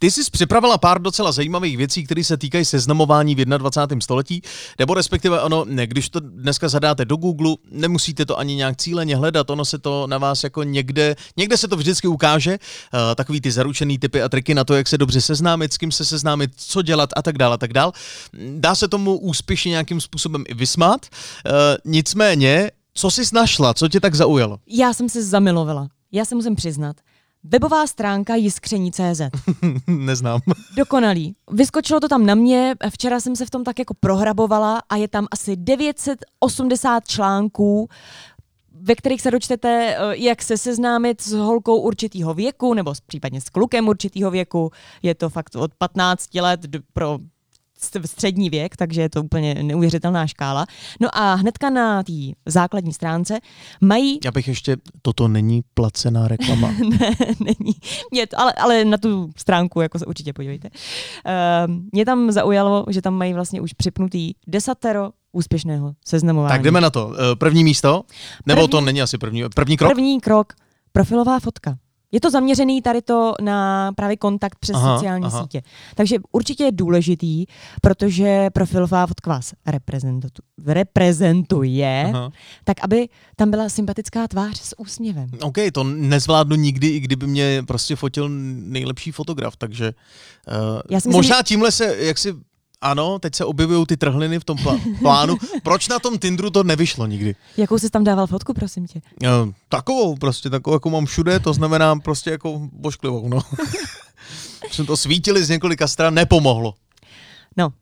[0.00, 4.00] ty jsi připravila pár docela zajímavých věcí, které se týkají seznamování v 21.
[4.00, 4.42] století,
[4.78, 9.50] nebo respektive ono, když to dneska zadáte do Google, nemusíte to ani nějak cíleně hledat,
[9.50, 13.50] ono se to na vás jako někde, někde se to vždycky ukáže, eh, takový ty
[13.50, 16.82] zaručený typy a triky na to, jak se dobře seznámit, s kým se seznámit, co
[16.82, 17.92] dělat a tak dále a tak dále.
[18.58, 21.50] Dá se tomu úspěšně nějakým způsobem i vysmát, eh,
[21.84, 24.58] nicméně, co jsi našla, co tě tak zaujalo?
[24.66, 25.88] Já jsem se zamilovala.
[26.12, 26.96] Já se musím přiznat.
[27.44, 29.20] Webová stránka jiskření.cz.
[29.86, 30.40] Neznám.
[30.76, 31.34] Dokonalý.
[31.50, 35.08] Vyskočilo to tam na mě, včera jsem se v tom tak jako prohrabovala a je
[35.08, 37.88] tam asi 980 článků,
[38.86, 43.48] ve kterých se dočtete, eh, jak se seznámit s holkou určitého věku, nebo případně s
[43.48, 44.70] klukem určitého věku.
[45.02, 46.60] Je to fakt od 15 let
[46.92, 47.18] pro
[47.82, 50.66] st- střední věk, takže je to úplně neuvěřitelná škála.
[51.00, 52.12] No a hnedka na té
[52.46, 53.38] základní stránce
[53.80, 56.68] mají Já bych ještě, toto není placená reklama.
[57.00, 57.74] ne, není.
[58.10, 60.68] Mě to, ale, ale na tu stránku jako se určitě podívejte.
[60.68, 66.50] Uh, mě tam zaujalo, že tam mají vlastně už připnutý desatero úspěšného seznamování.
[66.52, 67.12] Tak jdeme na to.
[67.32, 68.02] Eh, První místo?
[68.46, 69.42] Nebo První- to není asi první.
[69.54, 69.92] První krok?
[69.92, 70.52] První krok,
[70.92, 71.78] profilová fotka.
[72.12, 75.42] Je to zaměřený tady to na právě kontakt přes Aha, sociální aha.
[75.42, 75.62] sítě.
[75.94, 77.44] Takže určitě je důležitý,
[77.82, 80.28] protože profilová fotka vás reprezentu-
[80.66, 82.30] reprezentuje, Aha.
[82.64, 85.28] tak aby tam byla sympatická tvář s úsměvem.
[85.42, 89.92] OK, to nezvládnu nikdy, i kdyby mě prostě fotil nejlepší fotograf, takže
[90.48, 90.54] uh,
[90.90, 92.34] Já si myslím, možná tímhle se, jak si,
[92.80, 95.36] ano, teď se objevují ty trhliny v tom plá- plánu.
[95.62, 97.34] Proč na tom Tinderu to nevyšlo nikdy?
[97.56, 99.00] Jakou jsi tam dával fotku, prosím tě?
[99.22, 103.40] Uh, takovou prostě, takovou, jako mám všude, to znamená prostě jako bošklivou, no.
[104.70, 106.74] Jsme to svítili z několika stran, nepomohlo.
[107.56, 107.72] No,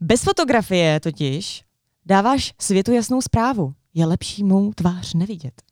[0.00, 1.64] bez fotografie totiž
[2.06, 3.74] dáváš světu jasnou zprávu.
[3.94, 5.62] Je lepší mou tvář nevidět.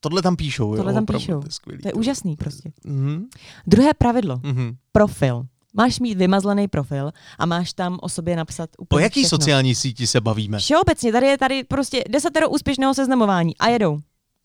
[0.00, 1.40] Tohle tam píšou, Tohle jo, tam píšou.
[1.40, 2.72] To je, skvělý, To je úžasný prostě.
[2.84, 3.24] Mhm,
[3.66, 4.40] Druhé pravidlo.
[4.42, 4.76] mhm.
[4.92, 5.46] Profil.
[5.76, 9.38] Máš mít vymazlený profil a máš tam o sobě napsat O úplně jaký všechno.
[9.38, 10.58] sociální síti se bavíme?
[10.58, 13.98] Všeobecně, tady je tady prostě desatero úspěšného seznamování a jedou.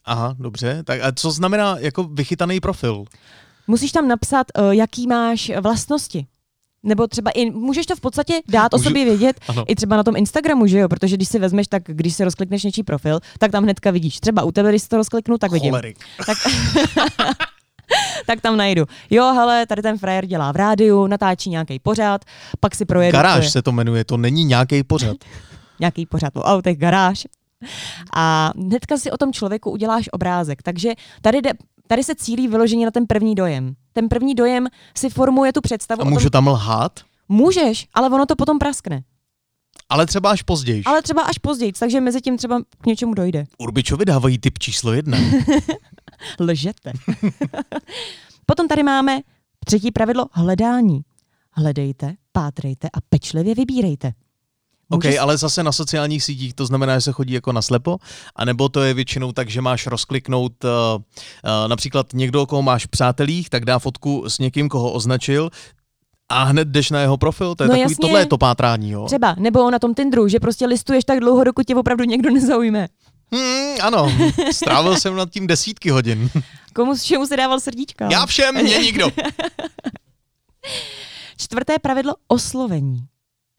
[0.05, 0.83] Aha, dobře.
[0.83, 3.05] Tak a co znamená jako vychytaný profil?
[3.67, 6.27] Musíš tam napsat, uh, jaký máš vlastnosti.
[6.83, 9.63] Nebo třeba i, můžeš to v podstatě dát o Můžu- sobě vědět Ano.
[9.67, 10.89] i třeba na tom Instagramu, že jo?
[10.89, 14.19] Protože když si vezmeš, tak když si rozklikneš něčí profil, tak tam hnedka vidíš.
[14.19, 15.69] Třeba u tebe, když si to rozkliknu, tak vidím.
[15.71, 15.97] Cholerik.
[16.25, 16.37] Tak,
[18.25, 18.85] tak tam najdu.
[19.09, 22.25] Jo, hele, tady ten frajer dělá v rádiu, natáčí nějaký pořád,
[22.59, 25.17] pak si projedu Garáž je se to jmenuje, to není nějaký pořad.
[25.79, 27.27] nějaký pořád o autech, garáž.
[28.15, 30.61] A hnedka si o tom člověku uděláš obrázek.
[30.63, 30.89] Takže
[31.21, 31.51] tady, jde,
[31.87, 33.73] tady se cílí vyloženě na ten první dojem.
[33.93, 36.01] Ten první dojem si formuje tu představu.
[36.01, 36.99] A o tom, můžu tam lhát?
[37.29, 39.03] Můžeš, ale ono to potom praskne.
[39.89, 40.83] Ale třeba až později.
[40.85, 43.45] Ale třeba až později, takže mezi tím třeba k něčemu dojde.
[43.57, 45.17] Urbičovi dávají typ číslo jedna.
[46.39, 46.91] Lžete.
[48.45, 49.19] potom tady máme
[49.65, 51.01] třetí pravidlo hledání.
[51.51, 54.11] Hledejte, pátrejte a pečlivě vybírejte.
[54.91, 57.97] OK, Může- ale zase na sociálních sítích to znamená, že se chodí jako na slepo,
[58.35, 62.89] anebo to je většinou tak, že máš rozkliknout uh, uh, například někdo, koho máš v
[62.89, 65.49] přátelích, tak dá fotku s někým, koho označil,
[66.31, 67.95] A hned jdeš na jeho profil, to je No takový, jasně.
[68.01, 69.05] tohle je to pátrání, jo?
[69.05, 72.87] Třeba, nebo na tom Tinderu, že prostě listuješ tak dlouho, dokud tě opravdu někdo nezaujme.
[73.31, 74.11] Hmm, ano,
[74.51, 76.29] strávil jsem nad tím desítky hodin.
[76.73, 78.07] Komu s čemu se dával srdíčka?
[78.11, 79.11] Já všem, mě nikdo.
[81.37, 83.05] Čtvrté pravidlo oslovení.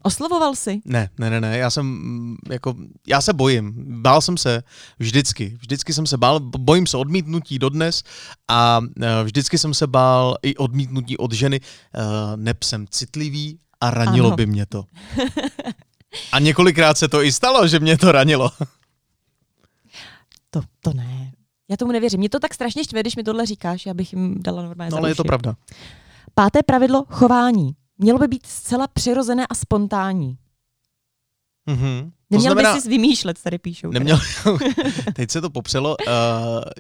[0.03, 0.81] Oslovoval jsi?
[0.85, 2.75] Ne, ne, ne, ne, já jsem, mm, jako,
[3.07, 3.75] já se bojím.
[4.03, 4.63] Bál jsem se
[4.99, 5.57] vždycky.
[5.61, 8.03] Vždycky jsem se bál, bojím se odmítnutí dodnes
[8.49, 11.61] a eh, vždycky jsem se bál i odmítnutí od ženy.
[11.95, 12.01] Eh,
[12.37, 14.37] Neb jsem citlivý a ranilo Ano.
[14.37, 14.85] by mě to.
[16.33, 18.51] A několikrát se to i stalo, že mě to ranilo.
[20.51, 21.33] To, to ne.
[21.71, 22.21] Já tomu nevěřím.
[22.21, 24.97] Mě to tak strašně štve, když mi tohle říkáš, já bych jim dala normálně No
[24.97, 25.57] ale je to pravda.
[26.35, 27.77] Páté pravidlo chování.
[27.99, 30.39] Mělo by být zcela přirozené a spontánní.
[31.67, 32.11] Mhm.
[32.31, 33.91] To Neměl znamená, by si vymýšlet, tady píšou.
[33.91, 34.19] Neměl,
[35.15, 35.97] teď se to popřelo.
[36.07, 36.15] Uh,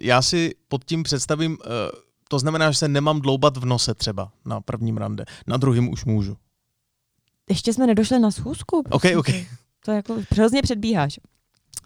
[0.00, 1.58] já si pod tím představím, uh,
[2.28, 5.24] to znamená, že se nemám dloubat v nose třeba na prvním rande.
[5.46, 6.36] Na druhém už můžu.
[7.48, 8.78] Ještě jsme nedošli na schůzku.
[8.78, 9.26] OK, prosím OK.
[9.26, 9.46] tě.
[9.84, 11.20] To jako hrozně předbíháš.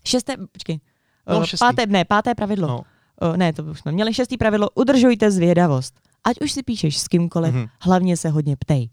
[0.05, 0.81] Šesté, počkej.
[1.29, 1.59] No, šestý.
[1.65, 2.69] páté, ne, páté pravidlo.
[2.69, 2.81] No.
[3.23, 3.37] No.
[3.37, 4.15] Ne, to už jsme měli.
[4.15, 5.95] Šestý pravidlo, udržujte zvědavost.
[6.25, 7.63] Ať už si píšeš s kýmkoliv, Mhm.
[7.65, 7.69] mm-hmm.
[7.81, 8.89] hlavně se hodně ptej.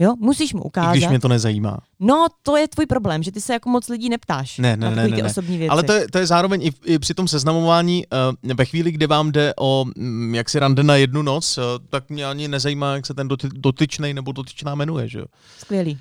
[0.00, 0.92] Jo, musíš mu I ukázat.
[0.92, 1.78] když mě to nezajímá.
[2.00, 4.58] No, to je tvůj problém, že ty se jako moc lidí neptáš.
[4.58, 5.24] Ne, ne, na ne, ne, ne.
[5.24, 5.68] osobní věci.
[5.70, 8.04] Ale to je, to je zároveň i, i při tom seznamování,
[8.44, 11.64] uh, ve chvíli, kdy vám jde o mm, jak si rande na jednu noc, uh,
[11.90, 15.24] tak mě ani nezajímá, jak se ten doty, dotyčnej nebo dotyčná jmenuje, že jo?
[15.58, 15.98] Skvělý.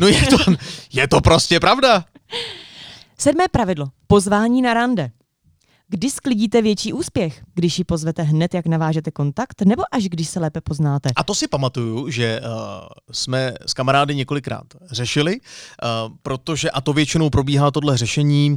[0.00, 0.36] No je to,
[0.92, 2.04] je to prostě pravda.
[3.20, 3.86] Sedmé pravidlo.
[4.06, 5.10] Pozvání na rande.
[5.88, 7.42] Kdy sklidíte větší úspěch?
[7.54, 11.10] Když ji pozvete hned, jak navážete kontakt, nebo až když se lépe poznáte?
[11.16, 12.48] A to si pamatuju, že uh,
[13.12, 18.56] jsme s kamarády několikrát řešili, uh, protože, a to většinou probíhá tohle řešení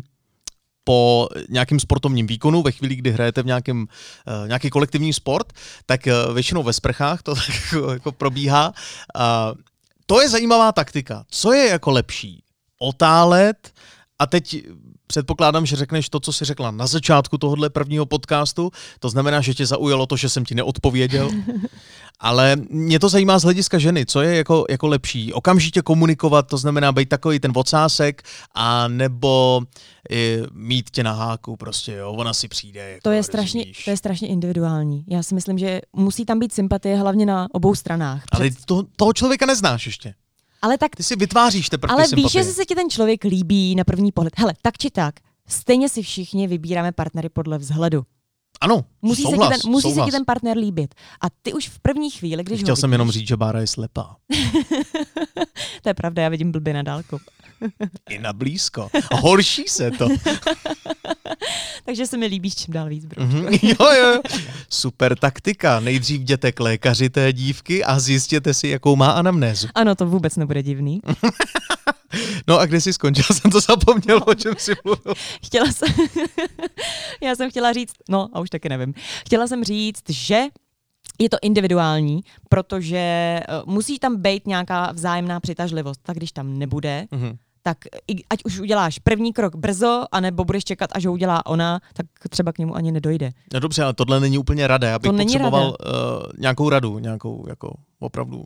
[0.84, 5.54] po nějakém sportovním výkonu, ve chvíli, kdy hrajete v nějakém, uh, nějaký kolektivní sport,
[5.86, 8.74] tak uh, většinou ve sprchách to tak jako, jako probíhá.
[9.16, 9.62] Uh,
[10.06, 11.26] to je zajímavá taktika.
[11.30, 12.44] Co je jako lepší?
[12.80, 13.74] Otálet
[14.20, 14.64] a teď
[15.08, 18.72] předpokládám, že řekneš to, co jsi řekla na začátku tohohle prvního podcastu.
[19.00, 21.30] To znamená, že tě zaujalo to, že jsem ti neodpověděl.
[22.20, 25.34] Ale mě to zajímá z hlediska ženy, co je jako, jako lepší.
[25.34, 28.22] Okamžitě komunikovat, to znamená být takový ten vocásek,
[28.56, 29.62] a nebo
[30.12, 32.90] i, mít tě na háku prostě, jo, ona si přijde.
[32.90, 33.84] Jako, To je, strašně, rozumíš.
[33.86, 35.06] to je strašně individuální.
[35.10, 38.24] Já si myslím, že musí tam být sympatie hlavně na obou stranách.
[38.32, 40.14] Ale Před- to, toho člověka neznáš ještě.
[40.64, 42.44] Ale tak Ty si vytváříš teprve Ale ty víš, sympatie.
[42.44, 44.34] že se ti ten člověk líbí na první pohled.
[44.40, 45.16] Hele, tak či tak,
[45.48, 48.04] stejně si všichni vybíráme partnery podle vzhledu.
[48.64, 50.08] Ano, Musí, souhlas, se, ti ten, musí se souhlas.
[50.08, 50.96] ti ten partner líbit.
[51.22, 53.60] A ty už v první chvíli, když Chtěl ho jsem vidíš, jenom říct, že Bára
[53.60, 54.16] je slepá.
[55.82, 57.20] To je pravda, já vidím blbě na dálku.
[58.10, 58.90] I na blízko.
[59.12, 60.08] A horší se to.
[61.86, 63.06] Takže se mi líbíš čím dál víc.
[63.18, 64.22] Mhm, jo, jo.
[64.70, 65.80] Super taktika.
[65.80, 69.68] Nejdřív jděte k lékaři té dívky a zjistěte si, jakou má anamnézu.
[69.76, 71.02] Ano, to vůbec nebude divný.
[72.48, 73.26] No a kde jsi skončil?
[73.36, 75.14] Jsem to zapomněl, o čem jsi mluvil.
[75.46, 75.90] Chtěla jsem,
[77.24, 78.94] já jsem chtěla říct, no a už taky nevím,
[79.26, 80.42] chtěla jsem říct, že
[81.20, 86.00] je to individuální, protože uh, musí tam být nějaká vzájemná přitažlivost.
[86.04, 87.38] Tak když tam nebude, Mhm.
[87.64, 87.78] tak
[88.30, 92.52] ať už uděláš první krok brzo, anebo budeš čekat, až ho udělá ona, tak třeba
[92.54, 93.32] k němu ani nedojde.
[93.54, 94.88] No dobře, ale tohle není úplně rada.
[94.90, 95.76] Já bych To není potřeboval uh,
[96.40, 98.46] nějakou radu, nějakou jako opravdu,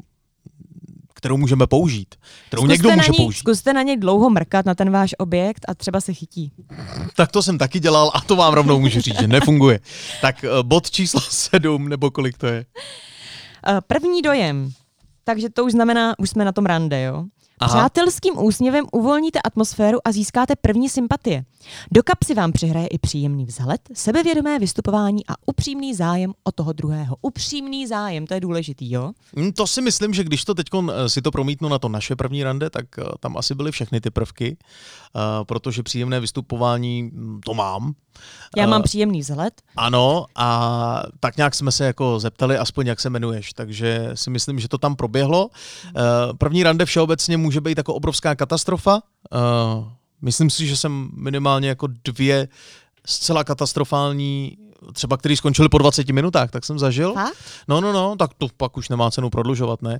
[1.17, 2.15] kterou můžeme použít.
[2.47, 3.39] Kterou někdo na může něj, použít.
[3.39, 6.51] zkuste na něj dlouho mrkat, na ten váš objekt a třeba se chytí.
[7.15, 9.79] Tak to jsem taky dělal a to vám rovnou můžu říct, že nefunguje.
[10.21, 12.65] Tak uh, bod číslo sedm, nebo kolik to je?
[13.69, 14.71] Uh, první dojem.
[15.23, 17.25] Takže to už znamená, už jsme na tom rande, jo?
[17.59, 17.75] Aha.
[17.79, 21.43] Přátelským úsměvem uvolníte atmosféru a získáte první sympatie.
[21.91, 27.15] Do kapsy vám přihraje i příjemný vzhled, sebevědomé vystupování a upřímný zájem o toho druhého.
[27.21, 29.11] Upřímný zájem, to je důležitý, jo?
[29.39, 30.67] Hm, To si myslím, že když to teď
[31.07, 34.09] si to promítnu na to naše první rande, tak eh, tam asi byly všechny ty
[34.09, 34.57] prvky,
[35.15, 37.93] eh, protože příjemné vystupování hm, to mám.
[38.57, 39.53] Já Eh, mám příjemný vzhled.
[39.75, 44.59] Ano, a tak nějak jsme se jako zeptali, aspoň jak se jmenuješ, takže si myslím,
[44.59, 45.49] že to tam proběhlo.
[45.87, 46.01] Eh,
[46.37, 49.01] První rande všeobecně může být jako obrovská katastrofa.
[49.33, 52.47] Eh, Myslím si, že jsem minimálně jako dvě
[53.05, 54.57] zcela katastrofální,
[54.93, 57.13] třeba který skončili po 20 minutách, tak jsem zažil.
[57.13, 57.37] Fakt?
[57.67, 59.99] No, no, no, tak to pak už nemá cenu prodlužovat, ne?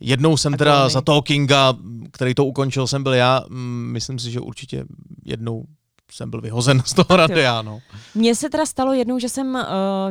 [0.00, 1.74] Jednou jsem teda za toho Kinga,
[2.12, 3.44] který to ukončil, jsem byl já.
[3.48, 4.84] Mm, Myslím si, že určitě
[5.24, 5.64] jednou
[6.12, 7.78] jsem byl vyhozen z toho rady, já, no.
[8.14, 9.60] Mně se teda stalo jednou, že jsem uh,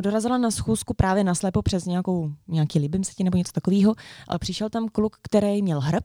[0.00, 3.94] dorazila na schůzku právě naslepo přes nějakou, nějaký líbím se ti nebo něco takového,
[4.28, 6.04] ale přišel tam kluk, který měl hrb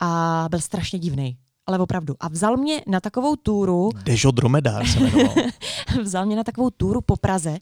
[0.00, 1.38] a byl strašně divný.
[1.66, 2.14] ale opravdu.
[2.20, 5.34] A vzal mě na takovou túru, Dežo Dromedár se jmenoval.
[6.02, 7.58] vzal mě na takovou túru po Praze,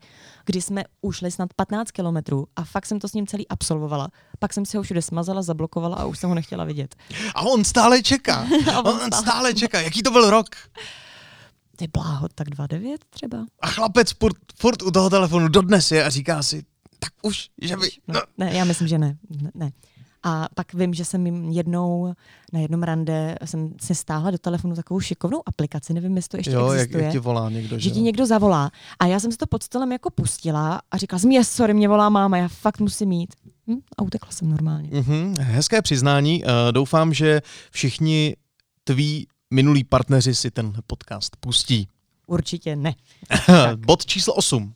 [0.47, 4.09] kdy jsme ušli snad 15 kilometrů a fakt jsem to s ním celý absolvovala.
[4.39, 6.95] Pak jsem si ho všude smazala, zablokovala a už jsem ho nechtěla vidět.
[7.35, 8.47] A on stále čeká.
[8.75, 9.81] A on On stále- stále čeká.
[9.81, 10.47] Jaký to byl rok?
[11.77, 13.39] Ty bláho, tak 2,9 třeba.
[13.61, 16.65] A chlapec furt, furt u toho telefonu dodnes je a říká si,
[16.99, 17.89] tak už, že by...
[18.09, 18.21] No, No.
[18.39, 19.17] ne, já myslím, že ne.
[19.43, 19.71] Ne, ne.
[20.23, 22.15] A pak vím, že jsem jim jednou
[22.53, 26.51] na jednom rande jsem si stáhla do telefonu takovou šikovnou aplikaci, nevím, jestli to ještě
[26.51, 27.05] Jo, jak, existuje.
[27.05, 28.71] jak ti volá někdo, že že ti někdo zavolá.
[28.99, 31.89] A já jsem si to pod stolem jako pustila a říkala jsem, yes, sorry, mě
[31.89, 33.35] volá máma, já fakt musím jít.
[33.67, 33.79] Hm?
[33.99, 34.89] A utekla jsem normálně.
[34.93, 36.45] Mhm, hezké přiznání.
[36.45, 38.37] Uh, doufám, že všichni
[38.85, 41.89] tví minulí partneři si tenhle podcast pustí.
[42.27, 42.95] Určitě ne.
[43.77, 44.75] Bod číslo 8.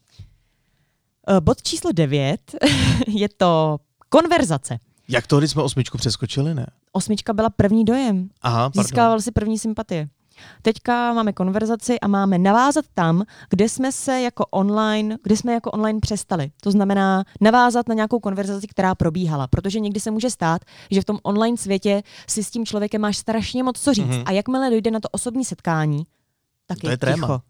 [1.28, 2.54] Eh, Bod číslo 9
[3.08, 3.78] je to
[4.08, 4.78] konverzace.
[5.12, 6.66] Jak to, když jsme osmičku přeskočili, ne?
[6.92, 8.28] Osmička byla první dojem.
[8.42, 8.82] Aha, pardon.
[8.84, 10.08] Získával si první sympatie.
[10.62, 15.70] Teďka máme konverzaci a máme navázat tam, kde jsme se jako online, kde jsme jako
[15.70, 16.50] online přestali.
[16.62, 21.04] To znamená navázat na nějakou konverzaci, která probíhala, protože někdy se může stát, že v
[21.04, 24.14] tom online světě si s tím člověkem máš strašně moc co říct Mhm.
[24.16, 24.22] mm-hmm.
[24.26, 26.06] a jakmile dojde na to osobní setkání,
[26.66, 27.26] tak To je, je tréma.
[27.26, 27.40] ticho.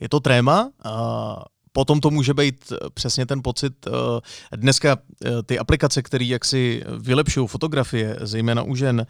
[0.00, 0.70] Je to tréma.
[0.84, 1.44] A
[1.78, 3.86] potom to může být eh, přesně ten pocit.
[3.86, 9.06] eh, Dneska eh, ty aplikace, které jaksi vylepšují fotografie, zejména u žen,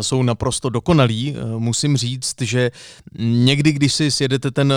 [0.00, 1.36] jsou naprosto dokonalý.
[1.58, 2.70] Musím říct, že
[3.18, 4.74] někdy, když si sjedete ten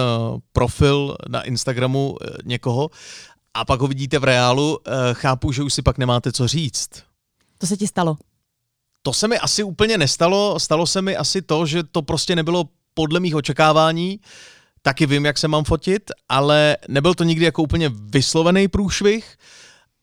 [0.51, 2.89] profil na Instagramu někoho
[3.53, 4.79] a pak ho vidíte v reálu,
[5.13, 6.89] chápu, že už si pak nemáte co říct.
[7.57, 8.17] To se ti stalo.
[9.01, 10.59] To se mi asi úplně nestalo.
[10.59, 14.19] Stalo se mi asi to, že to prostě nebylo podle mých očekávání.
[14.81, 19.37] Taky vím, jak se mám fotit, ale nebyl to nikdy jako úplně vyslovený průšvih.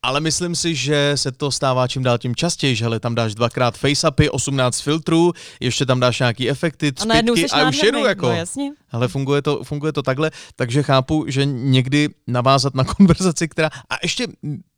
[0.03, 3.35] Ale myslím si, že se to stává čím dál tím častěji, že hele, tam dáš
[3.35, 8.05] dvakrát face-upy, 18 filtrů, ještě tam dáš nějaký efekty, A zpětky jsi a už jedu
[8.05, 8.27] jako.
[8.27, 8.73] No jasně.
[8.91, 13.71] Ale funguje to, funguje to takhle, takže chápu, že někdy navázat na konverzaci, která...
[13.91, 14.27] A ještě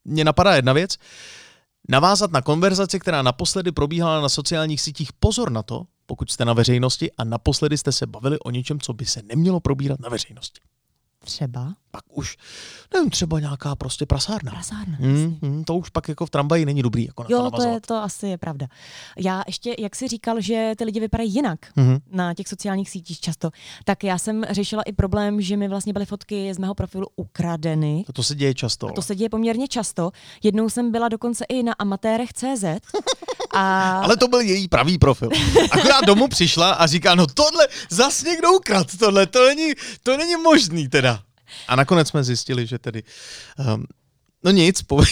[0.05, 0.97] mě napadá jedna věc.
[1.89, 5.13] Navázat na konverzaci, která naposledy probíhala na sociálních sítích.
[5.13, 8.93] Pozor na to, pokud jste na veřejnosti a naposledy jste se bavili o něčem, co
[8.93, 10.61] by se nemělo probírat na veřejnosti.
[11.25, 11.75] Třeba.
[11.91, 12.37] Pak už,
[12.95, 14.51] nevím, třeba nějaká prostě prasárna.
[14.53, 14.97] Prasárna.
[15.01, 17.45] Hmm, hmm, to už pak jako v tramvaji není dobrý jako na to Jo, to,
[17.45, 17.75] navazovat.
[17.75, 18.67] je, to asi je pravda.
[19.19, 21.99] Já ještě, jak jsi říkal, že ty lidi vypadají jinak Mhm.
[22.11, 23.51] na těch sociálních sítích často,
[23.85, 28.05] tak já jsem řešila i problém, že mi vlastně byly fotky z mého profilu ukradeny.
[28.07, 28.89] To, to se děje často.
[28.89, 30.11] A to se děje poměrně často.
[30.43, 32.65] Jednou jsem byla dokonce i na amatérech.cz
[33.55, 35.29] a Ale to byl její pravý profil.
[35.71, 39.73] Akorát domů přišla a říká, no tohle zas někdo ukrad, tohle, to není,
[40.03, 41.21] to není možný teda.
[41.69, 43.03] A nakonec jsme zjistili, že tedy,
[43.75, 43.85] um,
[44.45, 45.09] no nic, pověď,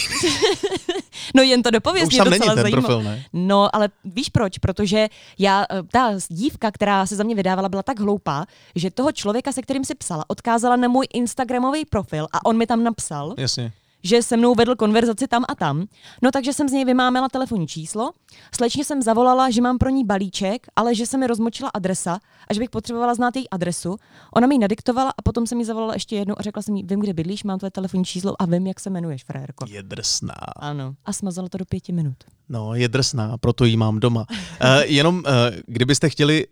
[1.35, 3.25] no jen to dopověz, mě tam není docela ten profil, ne?
[3.33, 4.57] No, ale víš proč?
[4.57, 5.07] Protože
[5.39, 8.45] já, eh, ta dívka, která se za mě vydávala, byla tak hloupá,
[8.75, 12.67] že toho člověka, se kterým si psala, odkázala na můj Instagramový profil a on mi
[12.67, 13.71] tam napsal, Jasně.
[14.03, 15.85] Že se mnou vedl konverzaci tam a tam.
[16.23, 18.11] No takže jsem z něj vymámela telefonní číslo.
[18.55, 22.53] Slečně jsem zavolala, že mám pro ní balíček, ale že se mi rozmočila adresa a
[22.53, 23.97] že bych potřebovala znát její adresu.
[24.35, 26.83] Ona mi ji nadiktovala a potom jsem mi zavolala ještě jednou a řekla jsem jí,
[26.83, 29.65] vím, kde bydlíš, mám tvoje telefonní číslo a vím, jak se jmenuješ, frérko.
[29.69, 30.35] Je drsná.
[30.55, 30.93] Ano.
[31.05, 32.17] A smazala to do pěti minut.
[32.49, 34.25] No, je drsná, proto ji mám doma.
[34.29, 35.23] Uh, jenom, uh,
[35.65, 36.45] kdybyste chtěli,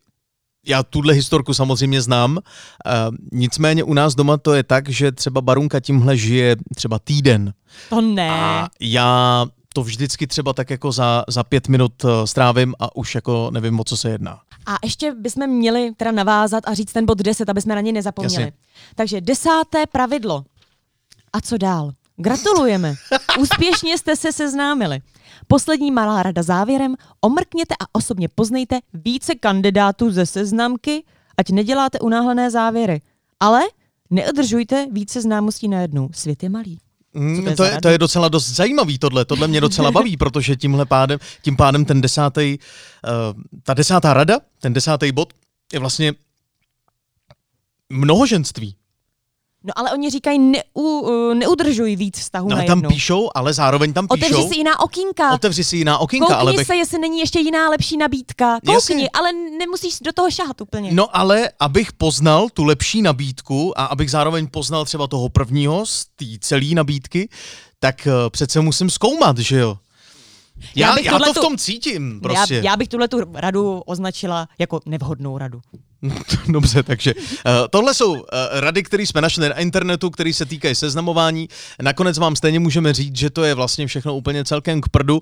[0.68, 2.42] já tuhle historku samozřejmě znám, uh,
[3.32, 7.54] nicméně u nás doma to je tak, že třeba Barunka tímhle žije třeba týden.
[7.90, 8.30] To ne.
[8.32, 13.16] A já to vždycky třeba tak jako za, za pět minut eh, strávím a už
[13.16, 14.40] jako nevím, o co se jedná.
[14.66, 17.94] A ještě bychom měli teda navázat a říct ten bod 10, aby jsme na něj
[17.94, 18.44] nezapomněli.
[18.44, 18.54] Jasně.
[18.96, 20.44] Takže desáté pravidlo.
[21.34, 21.92] A co dál?
[22.18, 22.96] Gratulujeme.
[23.40, 25.02] Úspěšně jste se seznámili.
[25.48, 26.96] Poslední malá rada závěrem.
[27.22, 31.04] Omrkněte a osobně poznejte více kandidátů ze seznamky,
[31.38, 33.02] ať neděláte unáhlené závěry.
[33.40, 33.62] Ale
[34.10, 36.10] neodržujte více známostí najednou.
[36.14, 36.80] Svět je malý.
[37.14, 40.18] Mm, to je to, je, to je docela dost zajímavý tohle, tohle mě docela baví,
[40.24, 45.34] protože tímhle pádem, tím pádem ten desátý, uh, ta desátá rada, ten desátý bod
[45.74, 46.14] je vlastně
[47.90, 48.76] mnohoženství.
[49.66, 52.82] No ale oni říkají, neu, uh, neudržuj víc vztahu No, ale najednou.
[52.82, 55.32] tam píšou, ale zároveň tam píšou, Otevři si jiná okýnka.
[55.34, 58.54] otevři si jiná okýnka, Koukni ale bych, se, jestli není ještě jiná lepší nabídka.
[58.54, 59.10] Koukni, Jasně.
[59.14, 60.90] ale nemusíš do toho šahat úplně.
[60.94, 66.06] No ale abych poznal tu lepší nabídku a abych zároveň poznal třeba toho prvního z
[66.16, 67.30] té celé nabídky,
[67.80, 69.78] tak uh, přece musím zkoumat, že jo?
[70.76, 72.56] Já, Já bych já to v tom cítím prostě.
[72.56, 75.62] já, já bych tuhle tu radu označila jako nevhodnou radu.
[76.48, 77.22] Dobře, takže uh,
[77.70, 78.20] tohle jsou uh,
[78.52, 81.50] rady, které jsme našli na internetu, které se týkají seznamování.
[81.82, 85.22] Nakonec vám stejně můžeme říct, že to je vlastně všechno úplně celkem k prdu.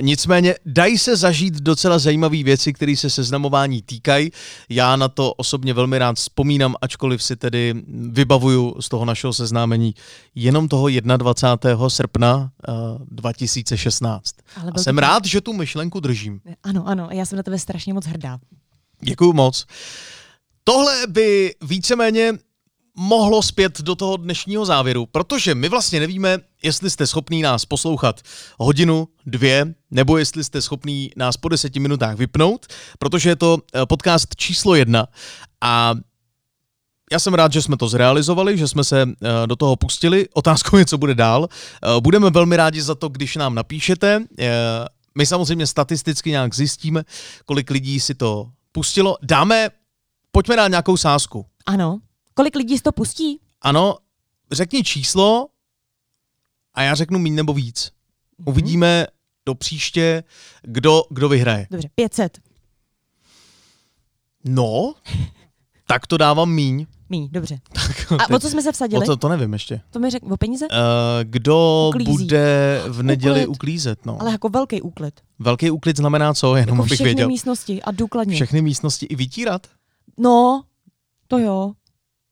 [0.00, 4.30] Nicméně dají se zažít docela zajímavé věci, které se seznamování týkají.
[4.68, 7.74] Já na to osobně velmi rád vzpomínám, ačkoliv si tedy
[8.10, 9.94] vybavuju z toho našeho seznámení
[10.34, 11.88] jenom toho 21.
[11.88, 12.74] srpna uh,
[13.10, 14.34] 2016.
[14.56, 15.00] Ale A jsem to...
[15.00, 16.40] rád, že tu myšlenku držím.
[16.62, 18.38] Ano, ano, já jsem na tebe strašně moc hrdá.
[19.00, 19.66] Děkuju moc.
[20.64, 22.32] Tohle by víceméně
[22.98, 28.20] mohlo zpět do toho dnešního závěru, protože my vlastně nevíme, jestli jste schopný nás poslouchat
[28.58, 32.66] hodinu, dvě, nebo jestli jste schopný nás po deseti minutách vypnout,
[32.98, 35.06] protože je to eh, podcast číslo jedna
[35.60, 35.94] a
[37.12, 40.28] já jsem rád, že jsme to zrealizovali, že jsme se eh, do toho pustili.
[40.34, 41.48] Otázkou je, co bude dál.
[41.50, 44.24] Eh, budeme velmi rádi za to, když nám napíšete.
[45.18, 47.04] My samozřejmě statisticky nějak zjistíme,
[47.44, 49.16] kolik lidí si to pustilo.
[49.22, 49.70] Dáme,
[50.32, 51.46] pojďme dát nějakou sázku.
[51.66, 52.00] Ano.
[52.34, 53.40] Kolik lidí to pustí?
[53.62, 53.96] Ano,
[54.52, 55.48] řekni číslo
[56.74, 57.86] a já řeknu míň nebo víc.
[57.86, 58.44] Mm-hmm.
[58.50, 59.06] Uvidíme
[59.46, 60.24] do příště,
[60.62, 61.66] kdo, kdo vyhraje.
[61.70, 62.38] Dobře, 500.
[64.44, 64.94] No,
[65.86, 66.86] tak to dávám míň.
[67.10, 67.58] Míň, dobře.
[67.72, 69.02] Tak, a o co jsme se vsadili?
[69.02, 69.80] O to, to nevím ještě.
[69.90, 70.66] To mi řekl, o peníze?
[70.68, 70.76] Uh,
[71.24, 72.10] kdo Uklízí.
[72.12, 73.48] bude v neděli Uklid.
[73.48, 74.20] uklízet, no.
[74.20, 75.20] Ale jako velký úklid.
[75.38, 76.56] Velký úklid znamená co?
[76.56, 78.34] Jenom jako abych všechny místnosti a důkladně.
[78.34, 79.66] Všechny místnosti i vytírat?
[80.18, 80.64] No,
[81.28, 81.72] to jo.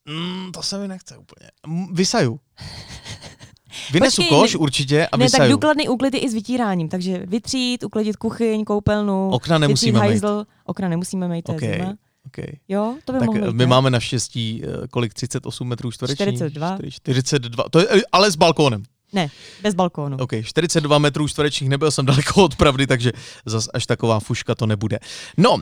[0.09, 1.51] Mm, to se mi nechce úplně.
[1.93, 2.41] Vysaju.
[3.93, 5.43] Vynesu Počkej, koš ne, určitě a vysaju.
[5.43, 9.99] Ne, tak důkladný úklid je i s vytíráním, takže vytřít, uklidit kuchyň, koupelnu, Okna nemusíme
[9.99, 10.47] hajzl, mít.
[10.65, 11.73] Okna nemusíme mít, to okay.
[11.73, 11.95] zima.
[12.39, 12.55] Okay.
[12.69, 16.29] Jo, to by tak mohlo my máme naštěstí eh, kolik 38 metrů čtverečních?
[16.29, 16.79] 42.
[16.91, 18.83] 42, to je, ale s balkónem.
[19.13, 19.29] Ne,
[19.63, 20.17] bez balkónu.
[20.21, 23.13] OK, 42 metrů čtverečních, nebyl jsem daleko od pravdy, takže
[23.47, 24.99] zas až taková fuška to nebude.
[25.37, 25.61] No, uh,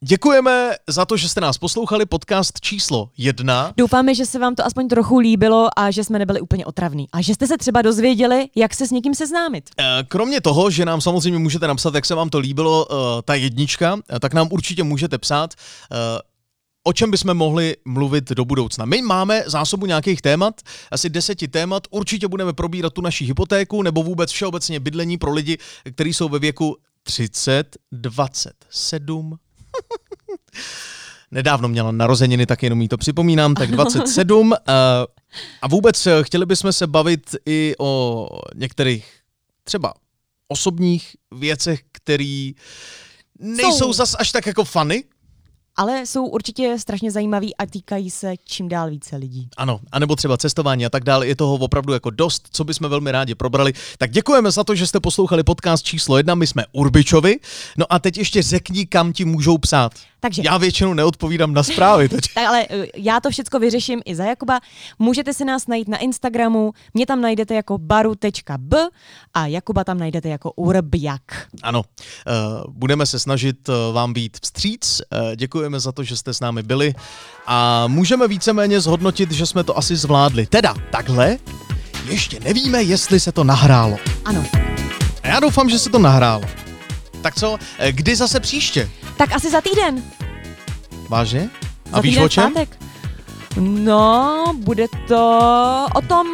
[0.00, 3.72] děkujeme za to, že jste nás poslouchali, podcast číslo jedna.
[3.76, 7.06] Doufáme, že se vám to aspoň trochu líbilo a že jsme nebyli úplně otravní.
[7.12, 9.70] A že jste se třeba dozvěděli, jak se s někým seznámit.
[9.78, 13.34] Uh, kromě toho, že nám samozřejmě můžete napsat, jak se vám to líbilo, uh, ta
[13.34, 15.54] jednička, tak nám určitě můžete psát.
[16.86, 18.84] O čem bychom mohli mluvit do budoucna.
[18.84, 20.60] My máme zásobu nějakých témat,
[20.90, 25.58] asi deseti témat, určitě budeme probírat tu naši hypotéku nebo vůbec všeobecně bydlení pro lidi,
[25.94, 29.38] kteří jsou ve věku 30, 27.
[31.30, 34.52] Nedávno měla narozeniny, tak jenom jí to připomínám, tak 27.
[34.52, 34.72] Eh,
[35.62, 39.06] a vůbec eh, chtěli bychom se bavit i o některých
[39.64, 39.94] třeba
[40.48, 42.50] osobních věcech, které
[43.38, 43.92] nejsou jsou.
[43.92, 45.04] zas až tak jako fany,
[45.76, 49.48] ale jsou určitě strašně zajímavý a týkají se čím dál více lidí.
[49.56, 51.26] Ano, anebo třeba cestování a tak dále.
[51.26, 53.72] Je toho opravdu jako dost, co bychom velmi rádi probrali.
[53.98, 56.34] Tak děkujeme za to, že jste poslouchali podcast číslo jedna.
[56.34, 57.36] My jsme Urbičovi.
[57.76, 59.92] No a teď ještě řekni, kam ti můžou psát.
[60.26, 60.42] Takže.
[60.44, 62.08] Já většinou neodpovídám na zprávy.
[62.08, 62.20] Teď.
[62.34, 64.60] tak ale eh, já to všechno vyřeším i za Jakuba.
[64.98, 68.88] Můžete si nás najít na Instagramu, mě tam najdete jako baru.b
[69.34, 71.22] a Jakuba tam najdete jako urbjak.
[71.62, 75.02] Ano, uh, budeme se snažit uh, vám být vstříc.
[75.12, 76.94] Uh, děkujeme za to, že jste s námi byli
[77.46, 80.46] a můžeme víceméně zhodnotit, že jsme to asi zvládli.
[80.46, 81.38] Teda takhle,
[82.08, 83.96] ještě nevíme, jestli se to nahrálo.
[84.24, 84.44] Ano.
[85.22, 86.44] A já doufám, že se to nahrálo.
[87.22, 87.58] Tak co,
[87.90, 88.90] kdy zase příště?
[89.16, 90.15] Tak asi za týden.
[91.08, 91.50] Vážně?
[91.92, 92.52] A za víš o čem?
[92.54, 92.78] Pátek.
[93.60, 96.32] No, bude to o tom...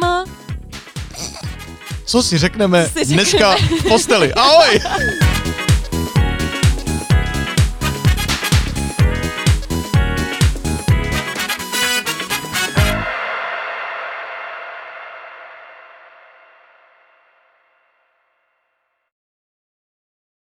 [2.05, 3.81] Co si řekneme si dneska řekneme.
[3.81, 4.33] v posteli?
[4.33, 4.79] Ahoj!